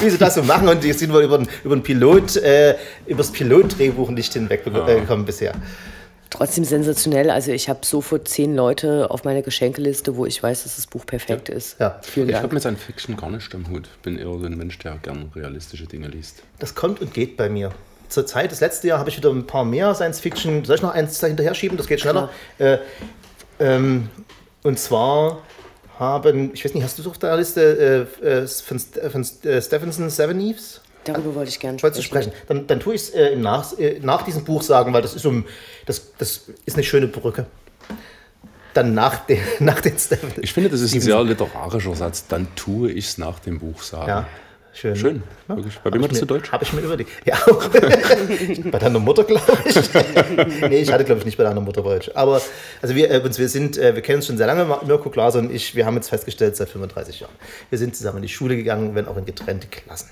wie 0.00 0.10
sie 0.10 0.18
das 0.18 0.36
so 0.36 0.44
machen 0.44 0.68
und 0.68 0.84
die 0.84 0.92
sind 0.92 1.12
wohl 1.12 1.24
über, 1.24 1.38
den- 1.38 1.48
über 1.64 1.74
den 1.74 1.82
Pilot, 1.82 2.36
äh, 2.36 2.76
über 3.06 3.18
das 3.18 3.32
Pilotdrehbuch 3.32 4.10
nicht 4.10 4.32
hinweggekommen 4.32 5.24
bisher. 5.26 5.54
Trotzdem 6.36 6.64
sensationell. 6.64 7.30
Also 7.30 7.52
ich 7.52 7.68
habe 7.68 7.86
sofort 7.86 8.26
zehn 8.26 8.56
Leute 8.56 9.08
auf 9.10 9.22
meiner 9.22 9.42
Geschenkeliste, 9.42 10.16
wo 10.16 10.26
ich 10.26 10.42
weiß, 10.42 10.64
dass 10.64 10.74
das 10.74 10.86
Buch 10.88 11.06
perfekt 11.06 11.48
ist. 11.48 11.78
Ja. 11.78 12.00
Vielen 12.02 12.28
Ich 12.28 12.34
habe 12.34 12.52
mit 12.52 12.60
Science 12.62 12.82
Fiction 12.82 13.16
gar 13.16 13.30
nicht 13.30 13.54
am 13.54 13.68
Hut. 13.70 13.88
Bin 14.02 14.18
eher 14.18 14.26
so 14.38 14.44
ein 14.44 14.56
Mensch, 14.56 14.76
der 14.80 14.96
gern 14.96 15.30
realistische 15.36 15.86
Dinge 15.86 16.08
liest. 16.08 16.42
Das 16.58 16.74
kommt 16.74 17.00
und 17.00 17.14
geht 17.14 17.36
bei 17.36 17.48
mir. 17.48 17.70
Zur 18.08 18.26
Zeit, 18.26 18.50
das 18.50 18.60
letzte 18.60 18.88
Jahr, 18.88 18.98
habe 18.98 19.10
ich 19.10 19.16
wieder 19.16 19.30
ein 19.30 19.46
paar 19.46 19.64
mehr 19.64 19.94
Science-Fiction. 19.94 20.64
Soll 20.64 20.76
ich 20.76 20.82
noch 20.82 20.92
eins 20.92 21.20
hinterher 21.20 21.54
schieben? 21.54 21.76
Das 21.78 21.86
geht 21.86 22.00
schneller. 22.00 22.28
Äh, 22.58 22.78
ähm, 23.60 24.10
und 24.64 24.78
zwar 24.78 25.40
haben, 25.98 26.50
ich 26.52 26.64
weiß 26.64 26.74
nicht, 26.74 26.82
hast 26.82 26.98
du 26.98 27.02
es 27.02 27.08
auf 27.08 27.18
der 27.18 27.36
Liste 27.36 28.08
äh, 28.22 28.26
äh, 28.26 28.46
von, 28.48 28.78
St- 28.78 29.08
von 29.08 29.24
äh, 29.48 29.62
Stephenson 29.62 30.10
Seven 30.10 30.40
Eves? 30.40 30.80
Darüber 31.04 31.34
wollte 31.34 31.50
ich 31.50 31.60
gerne 31.60 31.78
du 31.78 32.02
sprechen? 32.02 32.32
Dann, 32.48 32.66
dann 32.66 32.80
tue 32.80 32.94
ich 32.94 33.02
es 33.02 33.10
äh, 33.10 33.36
nach, 33.36 33.78
äh, 33.78 33.98
nach 34.00 34.22
diesem 34.22 34.44
Buch 34.44 34.62
sagen, 34.62 34.92
weil 34.92 35.02
das 35.02 35.14
ist, 35.14 35.26
um, 35.26 35.44
das, 35.86 36.12
das 36.18 36.42
ist 36.64 36.74
eine 36.74 36.84
schöne 36.84 37.06
Brücke. 37.06 37.46
Dann 38.72 38.94
nach, 38.94 39.24
den, 39.26 39.38
nach 39.60 39.80
den 39.80 39.98
Stephenson. 39.98 40.42
Ich 40.42 40.52
finde, 40.52 40.70
das 40.70 40.80
ist 40.80 40.94
ein 40.94 41.00
sehr 41.00 41.22
literarischer 41.22 41.94
Satz. 41.94 42.26
Dann 42.26 42.48
tue 42.56 42.90
ich 42.90 43.06
es 43.06 43.18
nach 43.18 43.38
dem 43.38 43.60
Buch 43.60 43.82
sagen. 43.82 44.08
Ja, 44.08 44.26
schön. 44.72 44.96
Schön. 44.96 45.22
Wirklich. 45.46 45.78
Bei 45.78 45.92
wem 45.92 46.00
ich 46.02 46.08
du 46.08 46.14
mir- 46.14 46.26
Deutsch? 46.26 46.50
Habe 46.50 46.64
ich 46.64 46.72
mir 46.72 46.80
überlegt. 46.80 47.10
Ja, 47.24 47.34
auch. 47.36 47.68
bei 47.68 48.78
deiner 48.78 48.98
Mutter, 48.98 49.24
glaube 49.24 49.52
ich. 49.64 49.76
nee, 50.68 50.78
ich 50.78 50.92
hatte, 50.92 51.04
glaube 51.04 51.20
ich, 51.20 51.26
nicht 51.26 51.36
bei 51.38 51.44
deiner 51.44 51.60
Mutter 51.60 51.82
Deutsch. 51.82 52.10
Aber 52.14 52.40
also 52.82 52.94
wir, 52.94 53.10
äh, 53.10 53.20
uns, 53.20 53.38
wir, 53.38 53.48
sind, 53.48 53.78
äh, 53.78 53.94
wir 53.94 54.02
kennen 54.02 54.16
uns 54.16 54.26
schon 54.26 54.38
sehr 54.38 54.46
lange, 54.48 54.64
Mirko 54.84 55.10
Glaser 55.10 55.38
und 55.38 55.52
ich. 55.52 55.76
Wir 55.76 55.86
haben 55.86 55.94
jetzt 55.94 56.08
festgestellt, 56.08 56.56
seit 56.56 56.68
35 56.68 57.20
Jahren. 57.20 57.34
Wir 57.70 57.78
sind 57.78 57.94
zusammen 57.94 58.16
in 58.16 58.22
die 58.22 58.28
Schule 58.28 58.56
gegangen, 58.56 58.94
wenn 58.94 59.06
auch 59.06 59.16
in 59.16 59.24
getrennte 59.26 59.68
Klassen. 59.68 60.08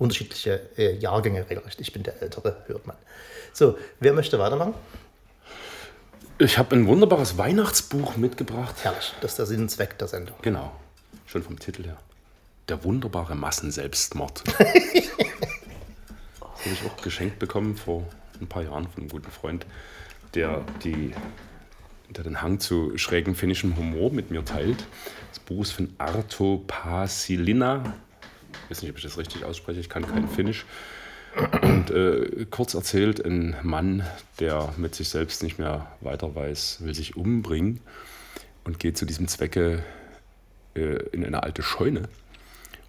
Unterschiedliche 0.00 0.60
äh, 0.78 0.96
Jahrgänge 0.96 1.48
regelrecht. 1.48 1.80
Ich 1.80 1.92
bin 1.92 2.02
der 2.02 2.20
Ältere, 2.22 2.64
hört 2.66 2.86
man. 2.86 2.96
So, 3.52 3.76
wer 4.00 4.14
möchte 4.14 4.38
weitermachen? 4.38 4.72
Ich 6.38 6.56
habe 6.56 6.74
ein 6.74 6.86
wunderbares 6.86 7.36
Weihnachtsbuch 7.36 8.16
mitgebracht. 8.16 8.76
Herrlich, 8.82 9.12
das 9.20 9.32
ist 9.32 9.38
der 9.38 9.44
Sinn 9.44 9.60
und 9.60 9.68
Zweck 9.68 9.98
der 9.98 10.08
Sendung. 10.08 10.36
Genau. 10.40 10.72
Schon 11.26 11.42
vom 11.42 11.58
Titel 11.58 11.84
her. 11.84 11.98
Der 12.70 12.82
wunderbare 12.82 13.34
Massenselbstmord. 13.34 14.42
das 14.46 14.58
habe 14.58 14.70
ich 16.64 16.82
auch 16.86 16.96
geschenkt 17.02 17.38
bekommen 17.38 17.76
vor 17.76 18.06
ein 18.40 18.46
paar 18.46 18.62
Jahren 18.62 18.88
von 18.88 19.02
einem 19.02 19.10
guten 19.10 19.30
Freund, 19.30 19.66
der, 20.32 20.64
die, 20.82 21.12
der 22.08 22.24
den 22.24 22.40
Hang 22.40 22.58
zu 22.58 22.96
schrägen 22.96 23.34
finnischem 23.34 23.76
Humor 23.76 24.10
mit 24.10 24.30
mir 24.30 24.46
teilt. 24.46 24.86
Das 25.28 25.40
Buch 25.40 25.64
ist 25.64 25.72
von 25.72 25.92
Arto 25.98 26.64
Pasilina. 26.66 27.92
Ich 28.70 28.76
weiß 28.76 28.82
nicht, 28.82 28.92
ob 28.92 28.98
ich 28.98 29.02
das 29.02 29.18
richtig 29.18 29.44
ausspreche, 29.44 29.80
ich 29.80 29.88
kann 29.88 30.06
kein 30.06 30.28
Finnisch. 30.28 30.64
Und 31.60 31.90
äh, 31.90 32.46
kurz 32.50 32.74
erzählt, 32.74 33.18
ein 33.18 33.56
Mann, 33.64 34.06
der 34.38 34.72
mit 34.76 34.94
sich 34.94 35.08
selbst 35.08 35.42
nicht 35.42 35.58
mehr 35.58 35.90
weiter 36.00 36.36
weiß, 36.36 36.78
will 36.84 36.94
sich 36.94 37.16
umbringen 37.16 37.80
und 38.62 38.78
geht 38.78 38.96
zu 38.96 39.06
diesem 39.06 39.26
Zwecke 39.26 39.82
äh, 40.76 41.02
in 41.10 41.24
eine 41.24 41.42
alte 41.42 41.64
Scheune 41.64 42.08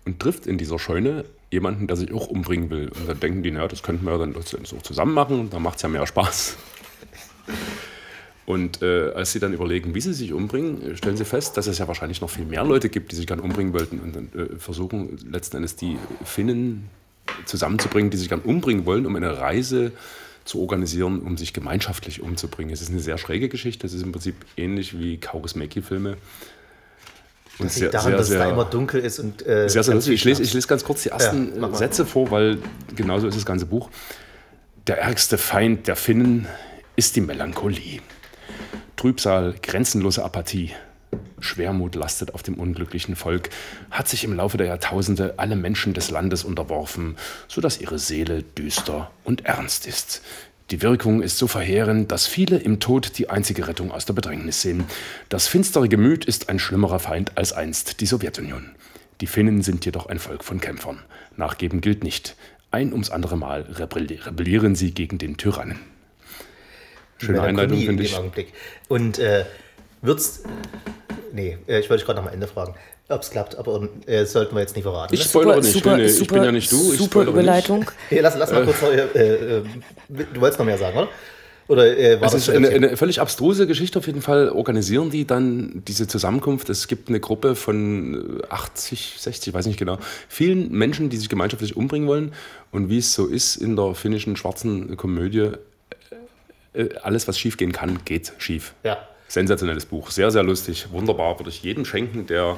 und 0.06 0.20
trifft 0.20 0.46
in 0.46 0.60
dieser 0.60 0.78
Scheune 0.78 1.26
jemanden, 1.50 1.88
der 1.88 1.96
sich 1.96 2.14
auch 2.14 2.28
umbringen 2.28 2.70
will. 2.70 2.90
Und 2.90 3.10
dann 3.10 3.20
denken 3.20 3.42
die, 3.42 3.50
naja, 3.50 3.68
das 3.68 3.82
könnten 3.82 4.06
wir 4.06 4.20
dann 4.20 4.36
so 4.64 4.78
zusammen 4.78 5.16
machen, 5.16 5.50
dann 5.50 5.64
macht 5.64 5.78
es 5.78 5.82
ja 5.82 5.90
mehr 5.90 6.06
Spaß. 6.06 6.58
Und 8.52 8.82
äh, 8.82 9.12
als 9.16 9.32
sie 9.32 9.40
dann 9.40 9.54
überlegen, 9.54 9.96
wie 9.96 10.02
sie 10.02 10.12
sich 10.12 10.34
umbringen, 10.34 10.98
stellen 10.98 11.16
sie 11.16 11.24
fest, 11.24 11.56
dass 11.56 11.68
es 11.68 11.78
ja 11.78 11.88
wahrscheinlich 11.88 12.20
noch 12.20 12.30
viel 12.30 12.44
mehr 12.44 12.66
Leute 12.66 12.90
gibt, 12.90 13.14
die 13.14 13.16
sich 13.16 13.26
gerne 13.26 13.42
umbringen 13.42 13.72
wollten 13.72 14.00
und 14.02 14.14
dann 14.14 14.30
äh, 14.38 14.60
versuchen 14.60 15.18
letzten 15.32 15.56
Endes 15.56 15.78
die 15.78 15.98
Finnen 16.26 16.90
zusammenzubringen, 17.46 18.12
die 18.12 18.18
sich 18.18 18.28
gerne 18.28 18.44
umbringen 18.44 18.86
wollen, 18.86 19.06
um 19.06 19.16
eine 19.16 19.38
Reise 19.38 19.94
zu 20.44 20.60
organisieren, 20.60 21.22
um 21.22 21.38
sich 21.38 21.54
gemeinschaftlich 21.54 22.22
umzubringen. 22.22 22.74
Es 22.74 22.82
ist 22.82 22.90
eine 22.90 23.00
sehr 23.00 23.18
schräge 23.18 23.48
Geschichte, 23.48 23.88
es 23.88 23.94
ist 23.94 24.04
im 24.04 24.12
Prinzip 24.12 24.36
ähnlich 24.58 25.00
wie 25.00 25.18
Kaurismäki-Filme. 25.18 26.18
Und 27.58 27.66
Das 27.70 27.80
liegt 27.80 27.94
daran, 27.94 28.12
dass 28.12 28.30
es 28.30 28.38
da 28.38 28.50
immer 28.50 28.66
dunkel 28.66 29.00
ist 29.00 29.20
und 29.20 29.48
äh, 29.48 29.70
sehr, 29.70 29.84
sehr 29.84 29.96
lustig. 29.96 30.16
Ich 30.16 30.26
lese, 30.26 30.44
ich 30.44 30.54
lese 30.54 30.68
ganz 30.68 30.84
kurz 30.84 31.04
die 31.04 31.10
ersten 31.10 31.62
Ja. 31.62 31.74
Sätze 31.74 32.06
vor, 32.06 32.32
weil 32.32 32.58
genauso 32.98 33.28
ist 33.28 33.38
das 33.38 33.46
ganze 33.46 33.66
Buch. 33.66 33.90
Der 34.88 34.98
ärgste 34.98 35.38
Feind 35.38 35.88
der 35.88 35.96
Finnen 35.96 36.48
ist 36.98 37.16
die 37.16 37.22
Melancholie. 37.22 38.02
Trübsal, 39.02 39.56
grenzenlose 39.64 40.24
Apathie. 40.24 40.74
Schwermut 41.40 41.96
lastet 41.96 42.36
auf 42.36 42.44
dem 42.44 42.60
unglücklichen 42.60 43.16
Volk, 43.16 43.50
hat 43.90 44.08
sich 44.08 44.24
im 44.24 44.36
Laufe 44.36 44.58
der 44.58 44.68
Jahrtausende 44.68 45.34
alle 45.38 45.56
Menschen 45.56 45.96
des 45.96 46.12
Landes 46.12 46.44
unterworfen, 46.44 47.18
sodass 47.48 47.82
ihre 47.82 47.98
Seele 47.98 48.44
düster 48.44 49.10
und 49.24 49.44
ernst 49.46 49.88
ist. 49.88 50.22
Die 50.70 50.84
Wirkung 50.84 51.24
ist 51.24 51.40
so 51.40 51.48
verheerend, 51.48 52.12
dass 52.12 52.28
viele 52.28 52.58
im 52.58 52.80
Tod 52.80 53.18
die 53.18 53.28
einzige 53.28 53.68
Rettung 53.68 53.92
aus 53.92 54.06
der 54.06 54.14
Bedrängnis 54.14 54.62
sehen. 54.62 54.84
Das 55.30 55.48
finstere 55.48 55.90
Gemüt 55.90 56.24
ist 56.24 56.50
ein 56.50 56.60
schlimmerer 56.60 57.00
Feind 57.00 57.40
als 57.40 57.54
einst 57.54 58.02
die 58.02 58.06
Sowjetunion. 58.06 58.70
Die 59.20 59.26
Finnen 59.26 59.64
sind 59.64 59.84
jedoch 59.84 60.06
ein 60.06 60.20
Volk 60.20 60.44
von 60.44 60.62
Kämpfern. 60.62 61.00
Nachgeben 61.38 61.82
gilt 61.82 62.04
nicht. 62.04 62.36
Ein 62.70 62.92
ums 62.92 63.10
andere 63.10 63.36
Mal 63.36 63.62
rebellieren 63.62 64.76
sie 64.76 64.94
gegen 64.94 65.18
den 65.18 65.38
Tyrannen. 65.38 65.80
Schöne 67.26 67.42
Einleitung, 67.42 67.78
finde 67.78 68.04
ich. 68.04 68.16
Augenblick. 68.16 68.54
Und 68.88 69.20
äh, 69.20 69.46
wird's. 70.02 70.44
Nee, 71.34 71.58
äh, 71.68 71.80
ich 71.80 71.90
wollte 71.90 72.02
dich 72.02 72.06
gerade 72.06 72.20
noch 72.20 72.28
am 72.28 72.34
Ende 72.34 72.48
fragen, 72.48 72.76
ob 73.10 73.22
es 73.22 73.30
klappt, 73.30 73.56
aber 73.58 73.88
äh, 74.06 74.26
sollten 74.26 74.56
wir 74.56 74.62
jetzt 74.62 74.76
nicht 74.76 74.84
verraten. 74.84 75.14
Ich 75.14 75.24
spoilere 75.24 75.62
nicht, 75.62 75.72
super, 75.72 75.98
nee, 75.98 76.08
super, 76.08 76.22
ich 76.24 76.28
bin 76.30 76.44
ja 76.44 76.52
nicht 76.52 76.72
du. 76.72 76.78
Super 76.78 77.24
Überleitung. 77.24 77.90
Hey, 78.10 78.20
lass, 78.20 78.36
lass 78.38 78.52
mal 78.52 78.66
kurz 78.66 78.82
noch, 78.82 78.90
äh, 78.92 79.58
äh, 79.58 79.64
du 80.10 80.42
wolltest 80.42 80.60
noch 80.60 80.66
mehr 80.66 80.78
sagen, 80.78 80.98
oder? 80.98 81.10
Oder 81.68 81.98
äh, 81.98 82.16
es 82.16 82.20
das 82.20 82.34
ist 82.34 82.50
eine, 82.50 82.68
eine, 82.68 82.98
völlig 82.98 83.22
abstruse 83.22 83.66
Geschichte 83.66 84.00
auf 84.00 84.06
jeden 84.06 84.22
Fall. 84.22 84.50
Organisieren 84.50 85.10
die 85.10 85.26
dann 85.26 85.84
diese 85.88 86.06
Zusammenkunft? 86.06 86.70
Es 86.70 86.90
gibt 86.90 87.08
eine 87.08 87.22
Gruppe 87.22 87.56
von 87.56 88.42
80, 88.50 89.16
60, 89.18 89.54
weiß 89.54 89.68
nicht 89.68 89.80
genau, 89.80 89.98
vielen 90.28 90.70
Menschen, 90.72 91.10
die 91.10 91.16
sich 91.16 91.30
gemeinschaftlich 91.30 91.78
umbringen 91.78 92.10
wollen. 92.10 92.34
Und 92.72 92.90
wie 92.90 92.98
es 92.98 93.14
so 93.14 93.26
ist 93.26 93.56
in 93.56 93.78
der 93.78 93.96
finnischen 93.96 94.36
schwarzen 94.36 94.98
Komödie, 94.98 95.40
äh, 95.40 95.58
alles, 97.02 97.28
was 97.28 97.38
schief 97.38 97.58
gehen 97.58 97.72
kann, 97.72 98.00
geht 98.06 98.34
schief. 98.38 98.74
Ja. 98.84 98.98
Sensationelles 99.28 99.86
Buch, 99.86 100.12
sehr, 100.12 100.32
sehr 100.32 100.44
lustig, 100.44 100.88
wunderbar, 100.92 101.40
würde 101.40 101.50
ich 101.50 101.64
jedem 101.64 101.86
schenken, 101.86 102.28
der 102.28 102.58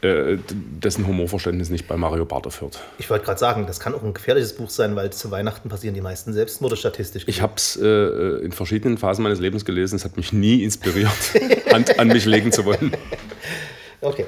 äh, 0.00 0.38
dessen 0.48 1.08
Humorverständnis 1.08 1.70
nicht 1.70 1.88
bei 1.88 1.96
Mario 1.96 2.24
Barth 2.24 2.46
aufhört. 2.46 2.78
Ich 2.98 3.10
wollte 3.10 3.24
gerade 3.24 3.40
sagen, 3.40 3.66
das 3.66 3.80
kann 3.80 3.96
auch 3.96 4.02
ein 4.04 4.14
gefährliches 4.14 4.54
Buch 4.54 4.70
sein, 4.70 4.94
weil 4.94 5.10
zu 5.10 5.32
Weihnachten 5.32 5.68
passieren 5.68 5.96
die 5.96 6.00
meisten 6.00 6.32
Selbstmorde 6.32 6.76
statistisch. 6.76 7.24
Ich 7.26 7.42
habe 7.42 7.54
es 7.56 7.74
äh, 7.74 8.44
in 8.44 8.52
verschiedenen 8.52 8.96
Phasen 8.96 9.24
meines 9.24 9.40
Lebens 9.40 9.64
gelesen. 9.64 9.96
Es 9.96 10.04
hat 10.04 10.16
mich 10.16 10.32
nie 10.32 10.62
inspiriert, 10.62 11.10
Hand 11.72 11.98
an 11.98 12.06
mich 12.08 12.26
legen 12.26 12.52
zu 12.52 12.64
wollen. 12.64 12.92
Okay. 14.00 14.26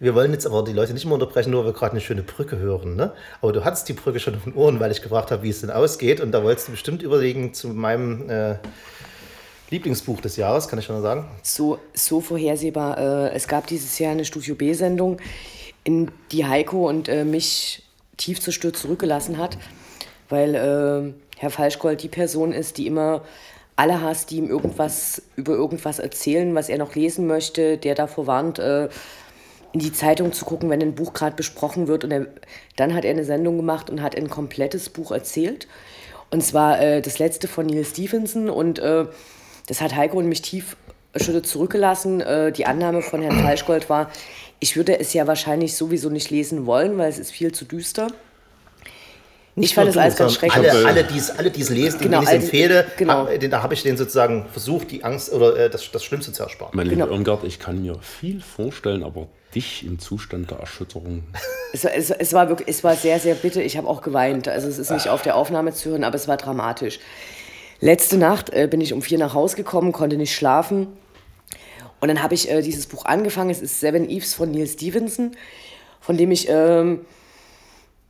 Wir 0.00 0.14
wollen 0.14 0.32
jetzt 0.32 0.46
aber 0.46 0.64
die 0.64 0.72
Leute 0.72 0.92
nicht 0.92 1.04
mehr 1.04 1.14
unterbrechen, 1.14 1.50
nur 1.50 1.60
weil 1.60 1.72
wir 1.72 1.78
gerade 1.78 1.92
eine 1.92 2.00
schöne 2.00 2.22
Brücke 2.22 2.58
hören. 2.58 2.96
Ne? 2.96 3.12
Aber 3.40 3.52
du 3.52 3.64
hattest 3.64 3.88
die 3.88 3.92
Brücke 3.92 4.18
schon 4.18 4.34
auf 4.34 4.44
den 4.44 4.54
Ohren, 4.54 4.80
weil 4.80 4.90
ich 4.90 5.02
gefragt 5.02 5.30
habe, 5.30 5.42
wie 5.42 5.50
es 5.50 5.60
denn 5.60 5.70
ausgeht. 5.70 6.20
Und 6.20 6.32
da 6.32 6.42
wolltest 6.42 6.68
du 6.68 6.72
bestimmt 6.72 7.02
überlegen 7.02 7.54
zu 7.54 7.68
meinem 7.68 8.28
äh, 8.28 8.56
Lieblingsbuch 9.70 10.20
des 10.20 10.36
Jahres, 10.36 10.68
kann 10.68 10.78
ich 10.78 10.84
schon 10.84 10.96
mal 10.96 11.02
sagen. 11.02 11.28
So, 11.42 11.78
so 11.94 12.20
vorhersehbar. 12.20 12.98
Äh, 12.98 13.34
es 13.34 13.46
gab 13.46 13.66
dieses 13.68 13.98
Jahr 13.98 14.12
eine 14.12 14.24
Studio 14.24 14.54
B-Sendung, 14.56 15.18
in 15.84 16.10
die 16.32 16.46
Heiko 16.46 16.88
und 16.88 17.08
äh, 17.08 17.24
mich 17.24 17.82
tief 18.16 18.40
zerstört 18.40 18.76
zurückgelassen 18.76 19.38
hat, 19.38 19.58
weil 20.28 20.54
äh, 20.54 21.12
Herr 21.38 21.50
Falschgold 21.50 22.02
die 22.02 22.08
Person 22.08 22.52
ist, 22.52 22.78
die 22.78 22.86
immer 22.86 23.22
alle 23.76 24.00
hasst, 24.00 24.30
die 24.30 24.38
ihm 24.38 24.48
irgendwas 24.48 25.22
über 25.36 25.52
irgendwas 25.52 25.98
erzählen, 25.98 26.54
was 26.54 26.68
er 26.68 26.78
noch 26.78 26.94
lesen 26.94 27.26
möchte, 27.26 27.76
der 27.76 27.94
davor 27.94 28.26
warnt, 28.26 28.58
äh, 28.58 28.88
in 29.74 29.80
die 29.80 29.92
Zeitung 29.92 30.32
zu 30.32 30.44
gucken, 30.44 30.70
wenn 30.70 30.80
ein 30.80 30.94
Buch 30.94 31.12
gerade 31.12 31.34
besprochen 31.34 31.88
wird. 31.88 32.04
Und 32.04 32.12
er, 32.12 32.28
dann 32.76 32.94
hat 32.94 33.04
er 33.04 33.10
eine 33.10 33.24
Sendung 33.24 33.56
gemacht 33.56 33.90
und 33.90 34.02
hat 34.02 34.16
ein 34.16 34.30
komplettes 34.30 34.88
Buch 34.88 35.10
erzählt. 35.10 35.66
Und 36.30 36.42
zwar 36.42 36.80
äh, 36.80 37.02
das 37.02 37.18
letzte 37.18 37.48
von 37.48 37.66
Neil 37.66 37.84
Stephenson. 37.84 38.48
Und 38.48 38.78
äh, 38.78 39.06
das 39.66 39.80
hat 39.80 39.96
Heiko 39.96 40.18
und 40.18 40.28
mich 40.28 40.42
tief 40.42 40.76
erschüttert 41.12 41.48
zurückgelassen. 41.48 42.20
Äh, 42.20 42.52
die 42.52 42.66
Annahme 42.66 43.02
von 43.02 43.20
Herrn 43.20 43.40
Falschgold 43.40 43.90
war, 43.90 44.12
ich 44.60 44.76
würde 44.76 45.00
es 45.00 45.12
ja 45.12 45.26
wahrscheinlich 45.26 45.74
sowieso 45.74 46.08
nicht 46.08 46.30
lesen 46.30 46.66
wollen, 46.66 46.96
weil 46.96 47.10
es 47.10 47.18
ist 47.18 47.32
viel 47.32 47.50
zu 47.50 47.64
düster. 47.64 48.06
Nicht 49.56 49.70
ich 49.70 49.74
fand 49.74 49.90
es 49.90 49.96
alles 49.96 50.14
ganz 50.14 50.34
schrecklich. 50.34 50.70
Alle, 50.70 50.86
alle, 50.86 51.02
die 51.02 51.18
es 51.18 51.30
alle 51.30 51.50
die's 51.50 51.70
lesen, 51.70 51.98
genau, 52.00 52.20
denen 52.20 52.28
ich 52.28 52.38
es 52.38 52.44
empfehle, 52.44 52.86
genau. 52.96 53.26
hab, 53.28 53.40
da 53.40 53.62
habe 53.62 53.74
ich 53.74 53.82
denen 53.82 53.96
sozusagen 53.96 54.46
versucht, 54.52 54.92
die 54.92 55.02
Angst 55.02 55.32
oder 55.32 55.56
äh, 55.56 55.68
das, 55.68 55.90
das 55.90 56.04
Schlimmste 56.04 56.32
zu 56.32 56.44
ersparen. 56.44 56.70
Mein 56.76 56.88
genau. 56.88 57.06
lieber 57.06 57.14
Irmgard, 57.16 57.42
ich 57.42 57.58
kann 57.58 57.82
mir 57.82 57.98
viel 58.00 58.40
vorstellen, 58.40 59.02
aber 59.02 59.28
dich 59.54 59.84
im 59.84 59.98
Zustand 59.98 60.50
der 60.50 60.58
Erschütterung. 60.58 61.24
Es, 61.72 61.84
es, 61.84 62.10
es 62.10 62.32
war 62.32 62.48
wirklich, 62.48 62.68
es 62.68 62.84
war 62.84 62.94
sehr, 62.94 63.18
sehr 63.18 63.34
bitter. 63.34 63.60
Ich 63.60 63.76
habe 63.76 63.88
auch 63.88 64.00
geweint. 64.00 64.46
Also 64.46 64.68
es 64.68 64.78
ist 64.78 64.90
nicht 64.90 65.08
auf 65.08 65.22
der 65.22 65.36
Aufnahme 65.36 65.72
zu 65.72 65.90
hören, 65.90 66.04
aber 66.04 66.14
es 66.14 66.28
war 66.28 66.36
dramatisch. 66.36 67.00
Letzte 67.80 68.16
Nacht 68.16 68.50
äh, 68.50 68.68
bin 68.70 68.80
ich 68.80 68.92
um 68.92 69.02
vier 69.02 69.18
nach 69.18 69.34
Hause 69.34 69.56
gekommen, 69.56 69.92
konnte 69.92 70.16
nicht 70.16 70.34
schlafen. 70.34 70.86
Und 72.00 72.08
dann 72.08 72.22
habe 72.22 72.34
ich 72.34 72.50
äh, 72.50 72.62
dieses 72.62 72.86
Buch 72.86 73.04
angefangen. 73.04 73.50
Es 73.50 73.60
ist 73.60 73.80
Seven 73.80 74.08
Eves 74.08 74.34
von 74.34 74.50
Neil 74.50 74.66
Stevenson, 74.66 75.32
von 76.00 76.16
dem 76.16 76.30
ich 76.30 76.48
ähm, 76.48 77.04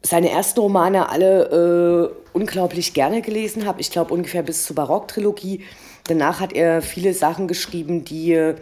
seine 0.02 0.30
ersten 0.30 0.60
Romane 0.60 1.08
alle 1.08 2.12
äh, 2.12 2.36
unglaublich 2.36 2.92
gerne 2.92 3.22
gelesen 3.22 3.64
habe. 3.64 3.80
Ich 3.80 3.90
glaube 3.90 4.12
ungefähr 4.12 4.42
bis 4.42 4.64
zur 4.64 4.76
Barocktrilogie. 4.76 5.64
Danach 6.06 6.40
hat 6.40 6.52
er 6.52 6.82
viele 6.82 7.14
Sachen 7.14 7.48
geschrieben, 7.48 8.04
die 8.04 8.34
äh, 8.34 8.56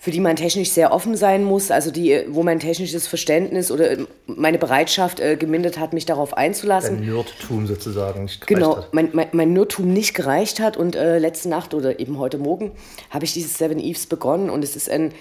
für 0.00 0.10
die 0.10 0.20
man 0.20 0.34
technisch 0.34 0.70
sehr 0.70 0.92
offen 0.92 1.14
sein 1.14 1.44
muss, 1.44 1.70
also 1.70 1.90
die, 1.90 2.24
wo 2.28 2.42
mein 2.42 2.58
technisches 2.58 3.06
Verständnis 3.06 3.70
oder 3.70 3.98
meine 4.26 4.56
Bereitschaft 4.56 5.20
äh, 5.20 5.36
gemindert 5.36 5.78
hat, 5.78 5.92
mich 5.92 6.06
darauf 6.06 6.34
einzulassen. 6.34 6.96
Dein 6.96 7.14
Nerdtum 7.14 7.66
sozusagen 7.66 8.22
nicht 8.22 8.40
gereicht 8.40 8.48
genau, 8.48 8.76
hat. 8.78 8.90
Genau, 8.92 8.92
mein, 8.92 9.10
mein, 9.12 9.28
mein 9.32 9.52
Nerdtum 9.52 9.92
nicht 9.92 10.14
gereicht 10.14 10.58
hat 10.58 10.78
und 10.78 10.96
äh, 10.96 11.18
letzte 11.18 11.50
Nacht 11.50 11.74
oder 11.74 12.00
eben 12.00 12.18
heute 12.18 12.38
Morgen 12.38 12.72
habe 13.10 13.26
ich 13.26 13.34
dieses 13.34 13.58
Seven 13.58 13.78
Eves 13.78 14.06
begonnen 14.06 14.48
und 14.48 14.64
es 14.64 14.74
ist 14.74 14.88
ein 14.88 15.12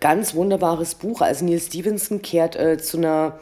ganz 0.00 0.34
wunderbares 0.34 0.94
Buch. 0.94 1.20
Also 1.20 1.44
Neil 1.44 1.60
Stevenson 1.60 2.22
kehrt 2.22 2.56
äh, 2.56 2.78
zu 2.78 2.96
einer 2.96 3.40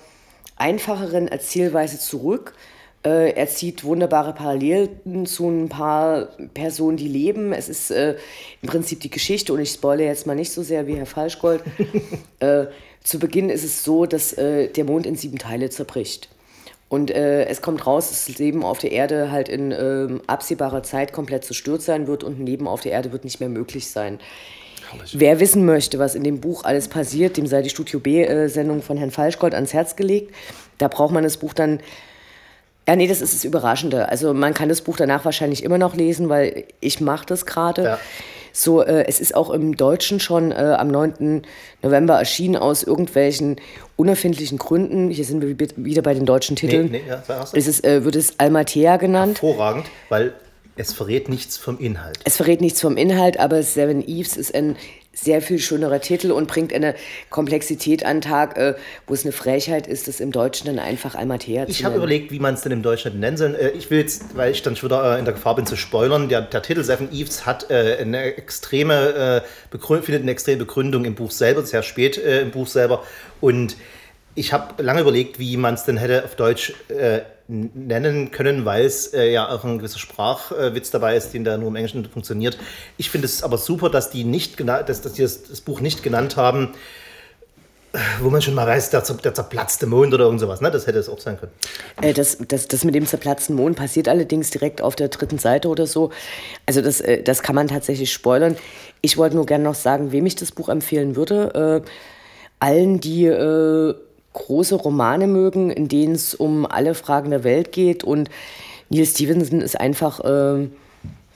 einfacheren 0.56 1.28
Erzählweise 1.28 2.00
zurück 2.00 2.54
äh, 2.56 2.77
er 3.02 3.46
zieht 3.46 3.84
wunderbare 3.84 4.32
Parallelen 4.32 5.24
zu 5.24 5.48
ein 5.48 5.68
paar 5.68 6.28
Personen, 6.52 6.96
die 6.96 7.08
leben. 7.08 7.52
Es 7.52 7.68
ist 7.68 7.90
äh, 7.90 8.16
im 8.60 8.68
Prinzip 8.68 9.00
die 9.00 9.10
Geschichte, 9.10 9.52
und 9.52 9.60
ich 9.60 9.70
spoilere 9.70 10.08
jetzt 10.08 10.26
mal 10.26 10.34
nicht 10.34 10.52
so 10.52 10.62
sehr 10.62 10.86
wie 10.86 10.96
Herr 10.96 11.06
Falschgold. 11.06 11.62
äh, 12.40 12.66
zu 13.02 13.18
Beginn 13.18 13.50
ist 13.50 13.64
es 13.64 13.84
so, 13.84 14.04
dass 14.04 14.32
äh, 14.34 14.68
der 14.68 14.84
Mond 14.84 15.06
in 15.06 15.16
sieben 15.16 15.38
Teile 15.38 15.70
zerbricht. 15.70 16.28
Und 16.88 17.10
äh, 17.10 17.44
es 17.44 17.60
kommt 17.60 17.86
raus, 17.86 18.08
dass 18.08 18.26
das 18.26 18.38
Leben 18.38 18.64
auf 18.64 18.78
der 18.78 18.92
Erde 18.92 19.30
halt 19.30 19.48
in 19.48 19.72
ähm, 19.72 20.22
absehbarer 20.26 20.82
Zeit 20.82 21.12
komplett 21.12 21.44
zerstört 21.44 21.82
sein 21.82 22.06
wird 22.06 22.24
und 22.24 22.40
ein 22.40 22.46
Leben 22.46 22.66
auf 22.66 22.80
der 22.80 22.92
Erde 22.92 23.12
wird 23.12 23.24
nicht 23.24 23.40
mehr 23.40 23.50
möglich 23.50 23.90
sein. 23.90 24.18
Herrlich. 24.90 25.14
Wer 25.18 25.38
wissen 25.38 25.66
möchte, 25.66 25.98
was 25.98 26.14
in 26.14 26.24
dem 26.24 26.40
Buch 26.40 26.64
alles 26.64 26.88
passiert, 26.88 27.36
dem 27.36 27.46
sei 27.46 27.60
die 27.60 27.68
Studio 27.68 28.00
B-Sendung 28.00 28.80
von 28.82 28.96
Herrn 28.96 29.10
Falschgold 29.10 29.54
ans 29.54 29.74
Herz 29.74 29.96
gelegt. 29.96 30.34
Da 30.78 30.88
braucht 30.88 31.12
man 31.12 31.24
das 31.24 31.36
Buch 31.36 31.52
dann 31.52 31.80
ja, 32.88 32.96
nee, 32.96 33.06
das 33.06 33.20
ist 33.20 33.34
das 33.34 33.44
Überraschende. 33.44 34.08
Also 34.08 34.32
man 34.32 34.54
kann 34.54 34.70
das 34.70 34.80
Buch 34.80 34.96
danach 34.96 35.26
wahrscheinlich 35.26 35.62
immer 35.62 35.76
noch 35.76 35.94
lesen, 35.94 36.30
weil 36.30 36.64
ich 36.80 37.02
mache 37.02 37.26
das 37.26 37.44
gerade. 37.44 37.84
Ja. 37.84 37.98
So, 38.54 38.80
äh, 38.80 39.04
es 39.06 39.20
ist 39.20 39.34
auch 39.34 39.50
im 39.50 39.76
Deutschen 39.76 40.20
schon 40.20 40.52
äh, 40.52 40.54
am 40.54 40.88
9. 40.88 41.42
November 41.82 42.14
erschienen 42.18 42.56
aus 42.56 42.82
irgendwelchen 42.82 43.56
unerfindlichen 43.96 44.56
Gründen. 44.56 45.10
Hier 45.10 45.26
sind 45.26 45.42
wir 45.42 45.58
wieder 45.76 46.00
bei 46.00 46.14
den 46.14 46.24
deutschen 46.24 46.56
Titeln. 46.56 46.90
Nee, 46.90 47.02
nee, 47.04 47.10
ja, 47.10 47.22
es 47.52 47.66
ist, 47.66 47.84
äh, 47.84 48.06
wird 48.06 48.16
es 48.16 48.38
Almatea 48.38 48.96
genannt. 48.96 49.42
Hervorragend, 49.42 49.84
weil 50.08 50.32
es 50.76 50.94
verrät 50.94 51.28
nichts 51.28 51.58
vom 51.58 51.78
Inhalt. 51.78 52.20
Es 52.24 52.38
verrät 52.38 52.62
nichts 52.62 52.80
vom 52.80 52.96
Inhalt, 52.96 53.38
aber 53.38 53.62
Seven 53.62 54.02
Eves 54.08 54.38
ist 54.38 54.54
ein 54.54 54.76
sehr 55.20 55.42
viel 55.42 55.58
schönerer 55.58 56.00
Titel 56.00 56.30
und 56.30 56.46
bringt 56.46 56.72
eine 56.72 56.94
Komplexität 57.30 58.04
an 58.04 58.16
den 58.16 58.22
Tag, 58.22 58.56
äh, 58.56 58.74
wo 59.06 59.14
es 59.14 59.24
eine 59.24 59.32
Frechheit 59.32 59.86
ist, 59.86 60.08
das 60.08 60.20
im 60.20 60.32
Deutschen 60.32 60.66
dann 60.66 60.78
einfach 60.78 61.14
Almatea 61.14 61.66
zu 61.66 61.72
Ich 61.72 61.84
habe 61.84 61.96
überlegt, 61.96 62.30
wie 62.30 62.38
man 62.38 62.54
es 62.54 62.62
denn 62.62 62.72
im 62.72 62.82
Deutschen 62.82 63.18
nennen 63.18 63.36
soll. 63.36 63.54
Äh, 63.54 63.70
ich 63.70 63.90
will 63.90 63.98
jetzt, 63.98 64.36
weil 64.36 64.52
ich 64.52 64.62
dann 64.62 64.76
schon 64.76 64.90
wieder 64.90 65.16
äh, 65.16 65.18
in 65.18 65.24
der 65.24 65.34
Gefahr 65.34 65.56
bin 65.56 65.66
zu 65.66 65.76
spoilern, 65.76 66.28
der, 66.28 66.42
der 66.42 66.62
Titel 66.62 66.84
Seven 66.84 67.12
Eves 67.12 67.46
hat 67.46 67.70
äh, 67.70 67.98
eine 68.00 68.36
extreme, 68.36 69.42
äh, 69.72 69.98
findet 70.02 70.22
eine 70.22 70.30
extreme 70.30 70.58
Begründung 70.58 71.04
im 71.04 71.14
Buch 71.14 71.30
selber, 71.30 71.64
sehr 71.64 71.82
spät 71.82 72.18
äh, 72.18 72.40
im 72.40 72.50
Buch 72.50 72.66
selber 72.66 73.02
und 73.40 73.76
ich 74.34 74.52
habe 74.52 74.80
lange 74.82 75.00
überlegt, 75.00 75.40
wie 75.40 75.56
man 75.56 75.74
es 75.74 75.84
denn 75.84 75.96
hätte 75.96 76.24
auf 76.24 76.36
Deutsch 76.36 76.72
äh, 76.88 77.20
nennen 77.48 78.30
können, 78.30 78.66
weil 78.66 78.84
es 78.84 79.14
äh, 79.14 79.32
ja 79.32 79.48
auch 79.48 79.64
ein 79.64 79.78
gewisser 79.78 79.98
Sprachwitz 79.98 80.90
dabei 80.90 81.16
ist, 81.16 81.32
den 81.32 81.44
da 81.44 81.56
nur 81.56 81.68
im 81.68 81.76
Englischen 81.76 82.04
funktioniert. 82.04 82.58
Ich 82.98 83.10
finde 83.10 83.24
es 83.24 83.42
aber 83.42 83.56
super, 83.56 83.88
dass 83.88 84.10
die, 84.10 84.24
nicht 84.24 84.60
dass, 84.60 85.00
dass 85.00 85.12
die 85.14 85.22
das, 85.22 85.44
das, 85.44 85.62
Buch 85.62 85.80
nicht 85.80 86.02
genannt 86.02 86.36
haben, 86.36 86.74
wo 88.20 88.28
man 88.28 88.42
schon 88.42 88.52
mal 88.52 88.66
weiß, 88.66 88.90
der, 88.90 89.00
der 89.00 89.32
zerplatzte 89.32 89.86
Mond 89.86 90.12
oder 90.12 90.24
irgend 90.24 90.40
sowas. 90.40 90.60
Ne? 90.60 90.70
Das 90.70 90.86
hätte 90.86 90.98
es 90.98 91.08
auch 91.08 91.18
sein 91.18 91.38
können. 91.40 91.52
Äh, 92.02 92.12
das, 92.12 92.36
das, 92.46 92.68
das 92.68 92.84
mit 92.84 92.94
dem 92.94 93.06
zerplatzten 93.06 93.56
Mond 93.56 93.76
passiert 93.76 94.08
allerdings 94.08 94.50
direkt 94.50 94.82
auf 94.82 94.94
der 94.94 95.08
dritten 95.08 95.38
Seite 95.38 95.68
oder 95.68 95.86
so. 95.86 96.10
Also 96.66 96.82
das, 96.82 97.00
äh, 97.00 97.22
das 97.22 97.42
kann 97.42 97.54
man 97.54 97.68
tatsächlich 97.68 98.12
spoilern. 98.12 98.58
Ich 99.00 99.16
wollte 99.16 99.36
nur 99.36 99.46
gerne 99.46 99.64
noch 99.64 99.74
sagen, 99.74 100.12
wem 100.12 100.26
ich 100.26 100.36
das 100.36 100.52
Buch 100.52 100.68
empfehlen 100.68 101.16
würde. 101.16 101.82
Äh, 101.86 101.90
allen, 102.60 103.00
die 103.00 103.24
äh, 103.24 103.94
große 104.38 104.74
Romane 104.74 105.26
mögen, 105.26 105.70
in 105.70 105.88
denen 105.88 106.14
es 106.14 106.34
um 106.34 106.66
alle 106.66 106.94
Fragen 106.94 107.30
der 107.30 107.44
Welt 107.44 107.72
geht. 107.72 108.04
Und 108.04 108.30
Neil 108.88 109.06
Stevenson 109.06 109.60
ist 109.60 109.78
einfach 109.78 110.20
äh, 110.20 110.68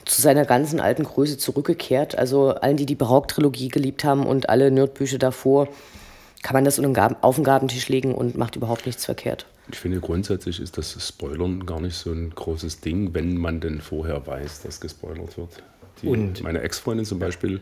zu 0.05 0.21
seiner 0.21 0.45
ganzen 0.45 0.79
alten 0.79 1.03
Größe 1.03 1.37
zurückgekehrt. 1.37 2.17
Also 2.17 2.49
allen, 2.49 2.77
die 2.77 2.85
die 2.85 2.95
Barock-Trilogie 2.95 3.69
geliebt 3.69 4.03
haben 4.03 4.25
und 4.25 4.49
alle 4.49 4.71
Nerdbücher 4.71 5.17
davor, 5.17 5.67
kann 6.41 6.55
man 6.55 6.65
das 6.65 6.79
auf 6.79 7.35
den 7.35 7.43
Gabentisch 7.43 7.87
legen 7.89 8.13
und 8.13 8.37
macht 8.37 8.55
überhaupt 8.55 8.85
nichts 8.85 9.05
verkehrt. 9.05 9.45
Ich 9.71 9.79
finde 9.79 10.01
grundsätzlich 10.01 10.59
ist 10.59 10.77
das 10.77 11.07
Spoilern 11.07 11.65
gar 11.65 11.79
nicht 11.79 11.95
so 11.95 12.11
ein 12.11 12.31
großes 12.31 12.81
Ding, 12.81 13.13
wenn 13.13 13.37
man 13.37 13.61
denn 13.61 13.79
vorher 13.79 14.27
weiß, 14.27 14.63
dass 14.63 14.81
gespoilert 14.81 15.37
wird. 15.37 15.63
Die, 16.01 16.07
und 16.07 16.43
meine 16.43 16.61
Ex-Freundin 16.61 17.05
zum 17.05 17.19
Beispiel 17.19 17.61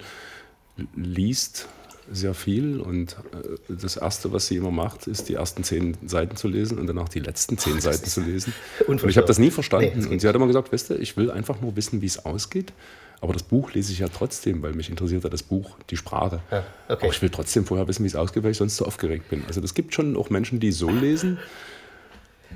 liest 0.96 1.68
sehr 2.12 2.34
viel 2.34 2.80
und 2.80 3.18
äh, 3.34 3.74
das 3.82 3.98
Erste, 3.98 4.32
was 4.34 4.48
sie 4.48 4.56
immer 4.56 4.72
macht, 4.72 5.08
ist 5.08 5.30
die 5.30 5.36
ersten 5.36 5.64
zehn 5.64 5.98
Seiten 6.06 6.36
zu 6.36 6.48
lesen 6.48 6.80
und 6.80 6.88
danach 6.88 7.10
die 7.10 7.20
letzten 7.20 7.58
zehn 7.58 7.76
Ach, 7.78 7.82
Seiten 7.82 8.06
zu 8.06 8.22
lesen. 8.22 8.54
Und 8.88 9.04
ich 9.04 9.18
habe 9.18 9.28
das 9.28 9.40
nie 9.40 9.52
verstanden. 9.52 10.00
Nee, 10.00 10.08
und 10.08 10.20
sie 10.20 10.28
hat 10.28 10.36
immer 10.36 10.48
gesagt, 10.48 10.72
weißt 10.74 10.92
du, 10.92 10.96
ich 10.96 11.18
will 11.18 11.32
einfach 11.32 11.62
nur 11.62 11.76
wissen, 11.76 12.02
wie 12.02 12.06
es 12.06 12.26
ausgeht. 12.26 12.74
Aber 13.22 13.34
das 13.34 13.44
Buch 13.44 13.74
lese 13.74 13.94
ich 13.94 14.00
ja 14.00 14.08
trotzdem, 14.08 14.64
weil 14.64 14.74
mich 14.74 14.90
interessiert 14.90 15.24
ja 15.24 15.30
das 15.30 15.44
Buch, 15.44 15.78
die 15.92 15.98
Sprache. 15.98 16.42
Ja, 16.50 16.64
okay. 16.90 17.06
Aber 17.06 17.14
ich 17.14 17.22
will 17.22 17.30
trotzdem 17.30 17.66
vorher 17.66 17.88
wissen, 17.88 18.04
wie 18.04 18.08
es 18.08 18.16
ausgeht, 18.16 18.44
weil 18.44 18.52
ich 18.52 18.58
sonst 18.58 18.78
so 18.78 18.86
aufgeregt 18.86 19.30
bin. 19.30 19.44
Also 19.48 19.62
das 19.62 19.76
gibt 19.76 19.94
schon 19.94 20.18
auch 20.18 20.32
Menschen, 20.32 20.60
die 20.60 20.72
so 20.72 20.90
lesen. 20.90 21.38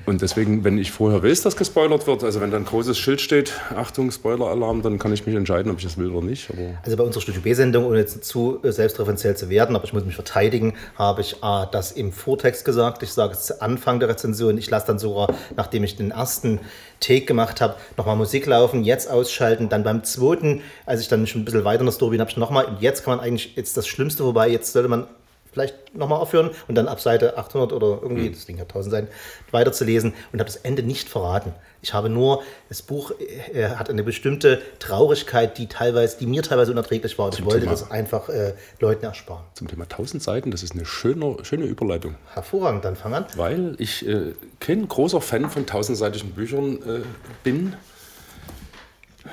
Und 0.06 0.22
deswegen, 0.22 0.64
wenn 0.64 0.78
ich 0.78 0.92
vorher 0.92 1.24
weiß, 1.24 1.42
dass 1.42 1.56
gespoilert 1.56 2.06
wird, 2.06 2.24
also 2.24 2.40
wenn 2.40 2.52
da 2.52 2.58
ein 2.58 2.66
großes 2.66 2.98
Schild 2.98 3.22
steht, 3.22 3.54
Achtung, 3.76 4.12
Spoiler-Alarm, 4.12 4.84
dann 4.84 5.00
kann 5.00 5.12
ich 5.12 5.26
mich 5.26 5.36
entscheiden, 5.36 5.72
ob 5.72 5.80
ich 5.80 5.84
das 5.84 5.98
will 5.98 6.12
oder 6.12 6.26
nicht. 6.26 6.50
Aber 6.52 6.78
also 6.84 6.98
bei 6.98 7.04
unserer 7.04 7.22
Studio 7.22 7.42
B-Sendung, 7.42 7.86
ohne 7.86 8.00
jetzt 8.00 8.24
zu 8.24 8.60
selbstreferenziell 8.64 9.36
zu 9.36 9.50
werden, 9.50 9.76
aber 9.76 9.86
ich 9.86 9.94
muss 9.94 10.06
mich 10.06 10.16
verteidigen, 10.16 10.76
habe 10.96 11.22
ich 11.22 11.38
äh, 11.42 11.66
das 11.72 11.92
im 11.92 12.12
Vortext 12.12 12.66
gesagt. 12.66 13.02
Ich 13.02 13.14
sage 13.14 13.34
es 13.34 13.46
zu 13.46 13.62
Anfang 13.62 14.00
der 14.00 14.10
Rezension. 14.10 14.58
Ich 14.58 14.70
lasse 14.70 14.88
dann 14.88 15.00
sogar, 15.00 15.34
nachdem 15.56 15.84
ich 15.84 15.96
den 15.96 16.12
ersten 16.12 16.60
Take 17.00 17.26
gemacht 17.26 17.60
habe, 17.60 17.76
nochmal 17.98 18.16
Musik 18.16 18.46
laufen, 18.46 18.84
jetzt 18.84 19.10
ausschalten, 19.10 19.70
dann 19.70 19.84
beim 19.84 20.04
zweiten, 20.04 20.62
als 20.86 21.02
ich 21.02 21.08
dann 21.08 21.26
schon 21.26 21.42
ein 21.42 21.46
bisschen 21.46 21.66
weiter 21.66 21.82
in 21.82 21.88
der 21.88 21.94
Story 21.94 22.12
bin, 22.12 22.22
habe 22.22 22.30
ich 22.30 22.38
nochmal, 22.38 22.78
jetzt 22.80 23.04
kann 23.04 23.18
man 23.18 23.26
eigentlich, 23.26 23.56
jetzt 23.56 23.76
das 23.76 23.88
Schlimmste 23.88 24.24
vorbei, 24.24 24.50
jetzt 24.50 24.72
sollte 24.72 24.88
man 24.88 25.08
vielleicht 25.56 25.96
nochmal 25.96 26.20
aufhören 26.20 26.52
und 26.68 26.76
dann 26.76 26.90
ab 26.90 27.00
Seite 27.00 27.38
800 27.38 27.72
oder 27.72 28.00
irgendwie, 28.02 28.28
mhm. 28.28 28.34
das 28.34 28.46
Ding 28.46 28.60
hat 28.60 28.68
1000 28.68 28.92
Seiten, 28.92 29.08
weiterzulesen 29.52 30.14
und 30.34 30.40
habe 30.40 30.52
das 30.52 30.58
Ende 30.58 30.84
nicht 30.84 31.08
verraten. 31.08 31.54
Ich 31.82 31.94
habe 31.94 32.10
nur, 32.10 32.44
das 32.68 32.82
Buch 32.82 33.14
äh, 33.54 33.70
hat 33.70 33.90
eine 33.90 34.04
bestimmte 34.04 34.62
Traurigkeit, 34.80 35.58
die 35.58 35.68
teilweise, 35.68 36.18
die 36.18 36.26
mir 36.26 36.44
teilweise 36.44 36.72
unerträglich 36.72 37.18
war. 37.18 37.28
Und 37.28 37.40
ich 37.40 37.46
wollte 37.46 37.62
Thema, 37.62 37.72
das 37.72 37.90
einfach 37.90 38.28
äh, 38.28 38.54
Leuten 38.80 39.06
ersparen. 39.06 39.46
Zum 39.54 39.68
Thema 39.70 39.84
1000 39.84 40.22
Seiten, 40.22 40.52
das 40.52 40.62
ist 40.62 40.74
eine 40.74 40.86
schöne, 40.86 41.38
schöne 41.44 41.66
Überleitung. 41.66 42.16
Hervorragend, 42.34 42.84
dann 42.84 42.98
fang 42.98 43.14
an. 43.14 43.26
Weil 43.38 43.76
ich 43.78 44.06
äh, 44.06 44.34
kein 44.60 44.88
großer 44.88 45.22
Fan 45.22 45.50
von 45.50 45.66
tausendseitigen 45.66 46.32
Büchern 46.32 46.80
äh, 46.82 47.02
bin. 47.44 47.76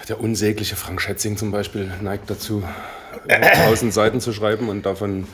Der 0.08 0.20
unsägliche 0.20 0.76
Frank 0.76 1.00
Schätzing 1.00 1.36
zum 1.36 1.50
Beispiel 1.50 1.90
neigt 2.00 2.30
dazu, 2.30 2.62
1000 3.28 3.92
Seiten 3.92 4.20
zu 4.20 4.32
schreiben 4.32 4.68
und 4.68 4.86
davon 4.86 5.26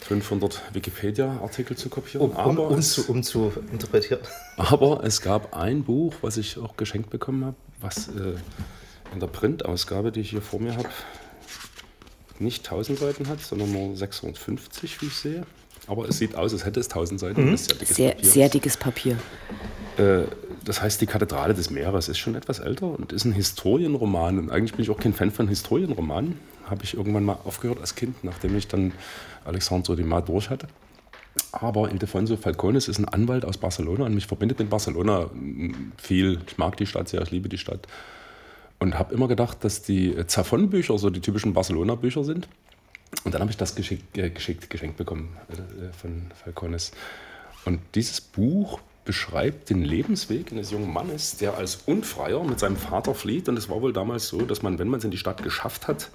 500 0.00 0.62
Wikipedia-Artikel 0.72 1.76
zu 1.76 1.88
kopieren. 1.88 2.30
Um, 2.30 2.36
um, 2.36 2.58
um, 2.58 2.82
zu, 2.82 3.08
um, 3.08 3.22
zu, 3.22 3.52
interpretieren. 3.72 4.20
Aber 4.56 5.02
es 5.04 5.20
gab 5.20 5.56
ein 5.56 5.84
Buch, 5.84 6.14
was 6.22 6.36
ich 6.36 6.58
auch 6.58 6.76
geschenkt 6.76 7.10
bekommen 7.10 7.44
habe, 7.44 7.56
was 7.80 8.08
äh, 8.08 8.34
in 9.12 9.20
der 9.20 9.26
Printausgabe, 9.26 10.12
die 10.12 10.20
ich 10.20 10.30
hier 10.30 10.42
vor 10.42 10.60
mir 10.60 10.76
habe, 10.76 10.88
nicht 12.38 12.64
1000 12.64 12.98
Seiten 12.98 13.28
hat, 13.28 13.40
sondern 13.40 13.72
nur 13.72 13.96
650, 13.96 15.00
wie 15.00 15.06
ich 15.06 15.16
sehe. 15.16 15.46
Aber 15.86 16.08
es 16.08 16.18
sieht 16.18 16.34
aus, 16.34 16.52
als 16.52 16.64
hätte 16.64 16.80
es 16.80 16.88
1000 16.88 17.20
Seiten. 17.20 17.50
Mhm. 17.50 17.56
sehr 17.56 17.76
dickes 17.76 17.96
sehr, 17.96 18.10
Papier. 18.12 18.30
Sehr 18.30 18.48
dickes 18.48 18.76
Papier. 18.76 19.18
Äh, 19.98 20.24
das 20.66 20.82
heißt, 20.82 21.00
die 21.00 21.06
Kathedrale 21.06 21.54
des 21.54 21.70
Meeres 21.70 22.08
ist 22.08 22.18
schon 22.18 22.34
etwas 22.34 22.58
älter 22.58 22.86
und 22.86 23.12
ist 23.12 23.24
ein 23.24 23.32
Historienroman. 23.32 24.38
Und 24.40 24.50
eigentlich 24.50 24.72
bin 24.72 24.82
ich 24.82 24.90
auch 24.90 24.98
kein 24.98 25.12
Fan 25.12 25.30
von 25.30 25.46
Historienromanen. 25.46 26.40
Habe 26.68 26.82
ich 26.82 26.94
irgendwann 26.94 27.24
mal 27.24 27.38
aufgehört 27.44 27.80
als 27.80 27.94
Kind, 27.94 28.24
nachdem 28.24 28.56
ich 28.56 28.66
dann 28.66 28.92
Alexandre 29.44 29.94
Dumas 29.94 30.24
durch 30.24 30.50
hatte. 30.50 30.66
Aber 31.52 31.92
Ildefonso 31.92 32.36
Falcones 32.36 32.88
ist 32.88 32.98
ein 32.98 33.04
Anwalt 33.04 33.44
aus 33.44 33.58
Barcelona 33.58 34.06
und 34.06 34.14
mich 34.14 34.26
verbindet 34.26 34.58
mit 34.58 34.68
Barcelona 34.68 35.30
viel. 35.98 36.40
Ich 36.48 36.58
mag 36.58 36.76
die 36.76 36.86
Stadt 36.86 37.08
sehr, 37.08 37.22
ich 37.22 37.30
liebe 37.30 37.48
die 37.48 37.58
Stadt. 37.58 37.86
Und 38.80 38.98
habe 38.98 39.14
immer 39.14 39.28
gedacht, 39.28 39.62
dass 39.62 39.82
die 39.82 40.16
Zafon-Bücher 40.26 40.98
so 40.98 41.10
die 41.10 41.20
typischen 41.20 41.52
Barcelona-Bücher 41.52 42.24
sind. 42.24 42.48
Und 43.22 43.34
dann 43.34 43.40
habe 43.40 43.52
ich 43.52 43.56
das 43.56 43.76
geschickt, 43.76 44.18
äh, 44.18 44.30
geschickt, 44.30 44.68
geschenkt 44.68 44.96
bekommen 44.96 45.36
äh, 45.48 45.92
von 45.96 46.26
Falcones. 46.34 46.90
Und 47.64 47.80
dieses 47.94 48.20
Buch 48.20 48.80
beschreibt 49.06 49.70
den 49.70 49.82
Lebensweg 49.82 50.52
eines 50.52 50.70
jungen 50.70 50.92
Mannes, 50.92 51.38
der 51.38 51.56
als 51.56 51.76
Unfreier 51.86 52.44
mit 52.44 52.60
seinem 52.60 52.76
Vater 52.76 53.14
flieht. 53.14 53.48
Und 53.48 53.56
es 53.56 53.70
war 53.70 53.80
wohl 53.80 53.94
damals 53.94 54.28
so, 54.28 54.42
dass 54.42 54.62
man, 54.62 54.78
wenn 54.78 54.88
man 54.88 54.98
es 54.98 55.04
in 55.04 55.10
die 55.10 55.16
Stadt 55.16 55.42
geschafft 55.42 55.88
hat, 55.88 56.10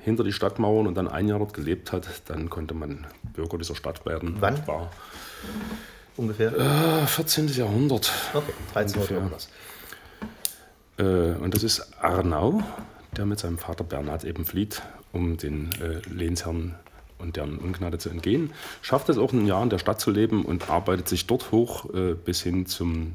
hinter 0.00 0.24
die 0.24 0.32
Stadtmauern 0.32 0.86
und 0.86 0.96
dann 0.96 1.08
ein 1.08 1.28
Jahr 1.28 1.38
dort 1.38 1.54
gelebt 1.54 1.92
hat, 1.92 2.06
dann 2.26 2.50
konnte 2.50 2.74
man 2.74 3.06
Bürger 3.32 3.56
dieser 3.56 3.76
Stadt 3.76 4.04
werden. 4.04 4.36
Wann? 4.40 4.66
War 4.66 4.90
ungefähr? 6.16 6.52
Äh, 6.56 7.06
14. 7.06 7.48
Jahrhundert. 7.48 8.12
Okay, 8.34 8.52
13 8.74 9.02
irgendwas. 9.02 9.48
Äh, 10.98 11.02
und 11.02 11.54
das 11.54 11.62
ist 11.62 11.94
Arnau, 12.00 12.62
der 13.16 13.26
mit 13.26 13.38
seinem 13.38 13.58
Vater 13.58 13.84
Bernhard 13.84 14.24
eben 14.24 14.44
flieht, 14.44 14.82
um 15.12 15.36
den 15.36 15.70
äh, 15.80 16.00
Lehnsherren 16.08 16.74
und 17.18 17.36
deren 17.36 17.58
Ungnade 17.58 17.98
zu 17.98 18.10
entgehen. 18.10 18.52
Schafft 18.82 19.08
es 19.08 19.18
auch 19.18 19.32
ein 19.32 19.46
Jahr 19.46 19.62
in 19.62 19.70
der 19.70 19.78
Stadt 19.78 20.00
zu 20.00 20.10
leben 20.10 20.44
und 20.44 20.68
arbeitet 20.70 21.08
sich 21.08 21.26
dort 21.26 21.50
hoch 21.52 21.92
äh, 21.94 22.14
bis 22.14 22.42
hin 22.42 22.66
zum 22.66 23.14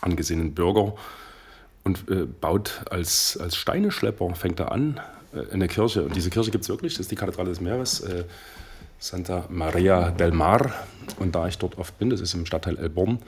angesehenen 0.00 0.54
Bürger 0.54 0.94
und 1.84 2.10
äh, 2.10 2.26
baut 2.26 2.82
als, 2.90 3.38
als 3.40 3.56
Steineschlepper, 3.56 4.34
fängt 4.34 4.60
er 4.60 4.72
an, 4.72 5.00
äh, 5.34 5.52
eine 5.52 5.68
Kirche. 5.68 6.02
Und 6.02 6.16
diese 6.16 6.30
Kirche 6.30 6.50
gibt 6.50 6.62
es 6.62 6.68
wirklich, 6.68 6.94
das 6.94 7.02
ist 7.02 7.10
die 7.10 7.16
Kathedrale 7.16 7.50
des 7.50 7.60
Meeres, 7.60 8.00
äh, 8.00 8.24
Santa 8.98 9.44
Maria 9.48 10.10
del 10.10 10.32
Mar. 10.32 10.72
Und 11.18 11.34
da 11.34 11.46
ich 11.46 11.58
dort 11.58 11.78
oft 11.78 11.98
bin, 11.98 12.10
das 12.10 12.20
ist 12.20 12.34
im 12.34 12.46
Stadtteil 12.46 12.76
El 12.78 12.88
Born, 12.88 13.18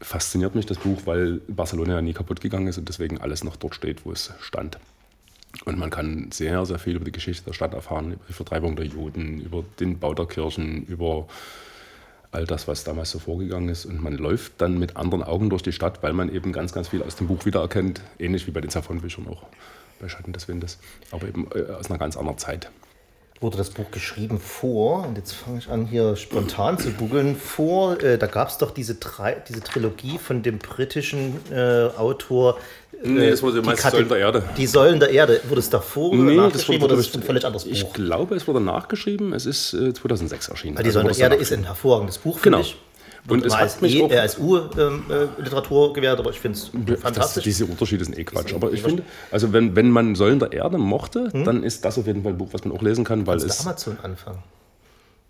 fasziniert 0.00 0.54
mich 0.54 0.66
das 0.66 0.78
Buch, 0.78 1.02
weil 1.04 1.40
Barcelona 1.48 1.94
ja 1.94 2.02
nie 2.02 2.12
kaputt 2.12 2.40
gegangen 2.40 2.66
ist 2.66 2.78
und 2.78 2.88
deswegen 2.88 3.20
alles 3.20 3.44
noch 3.44 3.56
dort 3.56 3.74
steht, 3.74 4.04
wo 4.04 4.12
es 4.12 4.32
stand. 4.40 4.78
Und 5.64 5.78
man 5.78 5.90
kann 5.90 6.30
sehr, 6.32 6.64
sehr 6.66 6.78
viel 6.78 6.96
über 6.96 7.04
die 7.04 7.12
Geschichte 7.12 7.44
der 7.44 7.52
Stadt 7.52 7.74
erfahren, 7.74 8.12
über 8.12 8.24
die 8.28 8.32
Vertreibung 8.32 8.74
der 8.76 8.86
Juden, 8.86 9.40
über 9.40 9.64
den 9.80 9.98
Bau 9.98 10.14
der 10.14 10.26
Kirchen, 10.26 10.84
über 10.86 11.26
all 12.32 12.46
das, 12.46 12.66
was 12.66 12.84
damals 12.84 13.10
so 13.10 13.18
vorgegangen 13.18 13.68
ist. 13.68 13.84
Und 13.84 14.02
man 14.02 14.14
läuft 14.14 14.54
dann 14.58 14.78
mit 14.78 14.96
anderen 14.96 15.22
Augen 15.22 15.50
durch 15.50 15.62
die 15.62 15.72
Stadt, 15.72 16.02
weil 16.02 16.14
man 16.14 16.34
eben 16.34 16.52
ganz, 16.52 16.72
ganz 16.72 16.88
viel 16.88 17.02
aus 17.02 17.16
dem 17.16 17.28
Buch 17.28 17.44
wiedererkennt, 17.44 18.00
ähnlich 18.18 18.46
wie 18.46 18.50
bei 18.50 18.60
den 18.60 18.70
Savon-Büchern 18.70 19.28
auch 19.28 19.44
bei 20.00 20.08
Schatten 20.08 20.32
des 20.32 20.48
Windes, 20.48 20.78
aber 21.12 21.28
eben 21.28 21.46
äh, 21.54 21.70
aus 21.72 21.90
einer 21.90 21.98
ganz 21.98 22.16
anderen 22.16 22.38
Zeit. 22.38 22.70
Wurde 23.42 23.58
das 23.58 23.70
Buch 23.70 23.90
geschrieben 23.90 24.38
vor, 24.38 25.06
und 25.06 25.18
jetzt 25.18 25.32
fange 25.32 25.58
ich 25.58 25.68
an 25.68 25.84
hier 25.84 26.14
spontan 26.14 26.78
zu 26.78 26.92
googeln, 26.92 27.36
vor, 27.36 28.00
äh, 28.00 28.16
da 28.16 28.26
gab 28.26 28.48
es 28.48 28.58
doch 28.58 28.70
diese, 28.70 28.94
drei, 28.94 29.42
diese 29.48 29.60
Trilogie 29.60 30.16
von 30.18 30.42
dem 30.42 30.58
britischen 30.58 31.40
äh, 31.50 31.88
Autor. 31.96 32.56
Äh, 33.02 33.08
nee, 33.08 33.30
das 33.30 33.42
wurde 33.42 33.60
meist 33.60 33.82
Säulen 33.82 34.08
der 34.08 34.18
Erde. 34.18 34.44
Die 34.56 34.66
Säulen 34.66 35.00
der 35.00 35.10
Erde. 35.10 35.40
Wurde 35.48 35.60
es 35.60 35.68
davor 35.68 36.14
nee, 36.14 36.36
nachgeschrieben 36.36 36.52
das 36.52 36.82
wurde, 36.82 36.94
oder 36.94 37.00
ist 37.00 37.16
ein 37.16 37.22
völlig 37.24 37.44
anderes 37.44 37.64
Buch? 37.64 37.72
Ich 37.72 37.92
glaube, 37.92 38.36
es 38.36 38.46
wurde 38.46 38.60
nachgeschrieben. 38.60 39.32
Es 39.32 39.44
ist 39.44 39.70
2006 39.70 40.46
äh, 40.46 40.50
erschienen. 40.52 40.76
Weil 40.76 40.84
die 40.84 40.90
also 40.90 41.00
Säulen 41.00 41.12
der 41.12 41.24
Erde 41.24 41.34
ist 41.34 41.52
ein 41.52 41.64
hervorragendes 41.64 42.18
Buch, 42.18 42.38
finde 42.38 42.58
genau. 42.58 42.60
ich. 42.60 42.76
Und 43.28 43.46
es 43.46 43.52
als, 43.52 43.80
e, 43.82 44.00
äh, 44.00 44.18
als 44.18 44.36
U-Literatur 44.38 45.86
ähm, 45.86 45.90
äh, 45.90 45.94
gewährt, 45.94 46.18
aber 46.18 46.30
ich 46.30 46.40
finde 46.40 46.58
es 46.58 46.70
fantastisch. 47.00 47.34
Das, 47.36 47.44
diese 47.44 47.66
Unterschiede 47.66 48.04
sind 48.04 48.18
eh 48.18 48.24
Quatsch. 48.24 48.52
Aber 48.52 48.72
ich 48.72 48.82
finde, 48.82 49.04
also 49.30 49.52
wenn, 49.52 49.76
wenn 49.76 49.90
man 49.90 50.16
Säulen 50.16 50.40
der 50.40 50.52
Erde 50.52 50.76
mochte, 50.76 51.28
hm? 51.32 51.44
dann 51.44 51.62
ist 51.62 51.84
das 51.84 51.98
auf 51.98 52.06
jeden 52.06 52.22
Fall 52.24 52.32
ein 52.32 52.38
Buch, 52.38 52.48
was 52.50 52.64
man 52.64 52.76
auch 52.76 52.82
lesen 52.82 53.04
kann, 53.04 53.26
weil 53.26 53.36
es. 53.36 53.60
Amazon 53.60 53.96
anfangen. 54.02 54.42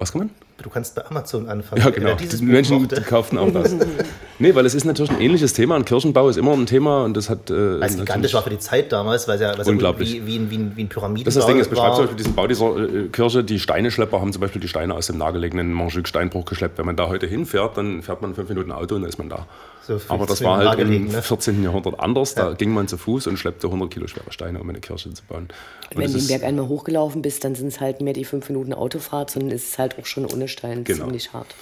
Was 0.02 0.10
kann 0.10 0.18
man? 0.22 0.30
Du 0.60 0.68
kannst 0.68 0.96
bei 0.96 1.06
Amazon 1.06 1.48
anfangen. 1.48 1.80
Ja, 1.80 1.90
genau. 1.90 2.14
Die 2.14 2.44
Menschen 2.44 2.88
kaufen 3.06 3.38
auch 3.38 3.52
das. 3.52 3.72
nee, 4.40 4.52
weil 4.52 4.66
es 4.66 4.74
ist 4.74 4.84
natürlich 4.84 5.12
ein 5.12 5.20
ähnliches 5.20 5.52
Thema 5.52 5.76
und 5.76 5.86
Kirchenbau 5.86 6.28
ist 6.28 6.36
immer 6.36 6.52
ein 6.54 6.66
Thema 6.66 7.04
und 7.04 7.16
das 7.16 7.30
hat. 7.30 7.50
Äh, 7.50 7.78
es 7.78 7.96
gigantisch 7.96 8.34
war 8.34 8.42
für 8.42 8.50
die 8.50 8.58
Zeit 8.58 8.90
damals, 8.90 9.28
weil 9.28 9.36
es 9.36 9.40
ja, 9.40 9.54
unglaublich. 9.64 10.14
Ja 10.14 10.26
wie, 10.26 10.50
wie, 10.50 10.50
wie, 10.50 10.76
wie 10.76 10.82
ein 10.82 10.88
Pyramiden 10.88 11.24
Das 11.24 11.36
ist 11.36 11.42
das 11.42 11.46
Ding, 11.46 11.60
es 11.60 11.68
beschreibt 11.68 11.94
zum 11.94 12.04
Beispiel 12.04 12.16
diesen 12.16 12.34
Bau 12.34 12.48
dieser 12.48 12.76
äh, 12.76 13.08
Kirche. 13.12 13.44
Die 13.44 13.60
Steineschlepper 13.60 14.20
haben 14.20 14.32
zum 14.32 14.40
Beispiel 14.40 14.60
die 14.60 14.66
Steine 14.66 14.94
aus 14.94 15.06
dem 15.06 15.18
nahegelegenen 15.18 15.72
Montjuic-Steinbruch 15.72 16.46
geschleppt. 16.46 16.78
Wenn 16.78 16.86
man 16.86 16.96
da 16.96 17.06
heute 17.06 17.28
hinfährt, 17.28 17.76
dann 17.76 18.02
fährt 18.02 18.22
man 18.22 18.34
fünf 18.34 18.48
Minuten 18.48 18.72
Auto 18.72 18.96
und 18.96 19.02
dann 19.02 19.08
ist 19.08 19.18
man 19.18 19.28
da. 19.28 19.46
So 19.86 20.00
Aber 20.08 20.26
das 20.26 20.42
war 20.44 20.58
halt 20.58 20.78
im 20.78 21.08
ne? 21.08 21.22
14. 21.22 21.62
Jahrhundert 21.62 21.98
anders. 21.98 22.34
Da 22.34 22.50
ja. 22.50 22.54
ging 22.54 22.72
man 22.72 22.86
zu 22.88 22.96
Fuß 22.96 23.26
und 23.26 23.36
schleppte 23.36 23.66
100 23.66 23.90
Kilo 23.90 24.06
schwere 24.06 24.30
Steine, 24.32 24.60
um 24.60 24.68
eine 24.68 24.80
Kirche 24.80 25.12
zu 25.12 25.24
bauen. 25.24 25.48
Und 25.90 25.98
Wenn 25.98 26.12
du 26.12 26.18
den 26.18 26.28
Berg 26.28 26.44
einmal 26.44 26.68
hochgelaufen 26.68 27.22
bist, 27.22 27.44
dann 27.44 27.54
sind 27.54 27.68
es 27.68 27.80
halt 27.80 28.00
mehr 28.00 28.12
die 28.12 28.24
fünf 28.24 28.48
Minuten 28.48 28.72
Autofahrt, 28.74 29.30
sondern 29.30 29.50
ist 29.50 29.72
es 29.72 29.78
halt 29.78 29.98
auch 29.98 30.06
schon 30.06 30.26
ohne 30.26 30.48
Stein 30.48 30.84
genau. 30.84 31.04
ziemlich 31.04 31.32
hart. 31.32 31.54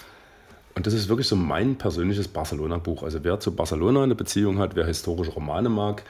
Und 0.75 0.87
das 0.87 0.95
ist 0.95 1.09
wirklich 1.09 1.27
so 1.27 1.37
mein 1.37 1.77
persönliches 1.77 2.29
Barcelona-Buch. 2.29 3.03
Also 3.03 3.25
wer 3.25 3.41
zu 3.41 3.53
Barcelona 3.55 4.03
eine 4.03 4.15
Beziehung 4.15 4.59
hat, 4.59 4.77
wer 4.77 4.87
historische 4.87 5.33
Romane 5.33 5.69
mag, 5.69 6.03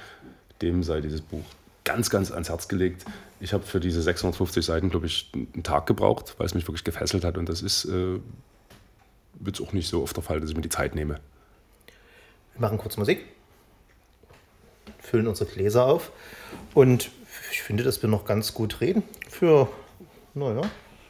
dem 0.63 0.83
sei 0.83 1.01
dieses 1.01 1.23
Buch 1.23 1.45
ganz, 1.85 2.11
ganz 2.11 2.31
ans 2.31 2.51
Herz 2.51 2.69
gelegt. 2.69 3.05
Ich 3.41 3.53
habe 3.53 3.65
für 3.65 3.81
diese 3.81 4.03
650 4.03 4.65
Seiten, 4.65 4.91
glaube 4.91 5.07
ich, 5.07 5.31
einen 5.35 5.63
Tag 5.63 5.87
gebraucht, 5.87 6.35
weil 6.39 6.47
es 6.47 6.55
mich 6.55 6.67
wirklich 6.69 6.85
gefesselt 6.85 7.25
hat. 7.25 7.39
Und 7.39 7.49
das 7.49 7.63
ist 7.63 7.87
äh, 7.87 8.19
jetzt 9.47 9.61
auch 9.63 9.73
nicht 9.73 9.89
so 9.89 10.03
oft 10.03 10.15
der 10.17 10.23
Fall, 10.23 10.41
dass 10.41 10.51
ich 10.51 10.57
mir 10.57 10.63
die 10.63 10.69
Zeit 10.69 10.95
nehme. 10.95 11.21
Wir 12.61 12.67
machen 12.67 12.77
kurz 12.77 12.99
Musik, 12.99 13.25
füllen 14.99 15.27
unsere 15.27 15.49
Gläser 15.49 15.87
auf 15.87 16.13
und 16.75 17.11
ich 17.53 17.63
finde, 17.63 17.85
dass 17.85 18.03
wir 18.03 18.11
noch 18.11 18.27
ganz 18.27 18.53
gut 18.53 18.83
reden 18.83 19.03
für, 19.31 19.67
naja, 20.35 20.61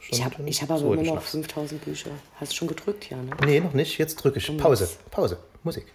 ich 0.08 0.24
habe 0.24 0.36
hab 0.44 0.70
aber 0.70 0.94
immer 0.94 1.14
noch 1.14 1.22
5000 1.22 1.84
Bücher. 1.84 2.10
Hast 2.36 2.52
du 2.52 2.56
schon 2.56 2.68
gedrückt, 2.68 3.10
ja? 3.10 3.16
Ne? 3.16 3.32
Nee, 3.44 3.58
noch 3.58 3.72
nicht. 3.72 3.98
Jetzt 3.98 4.14
drücke 4.14 4.38
ich. 4.38 4.56
Pause. 4.58 4.88
Pause. 5.10 5.38
Musik. 5.64 5.86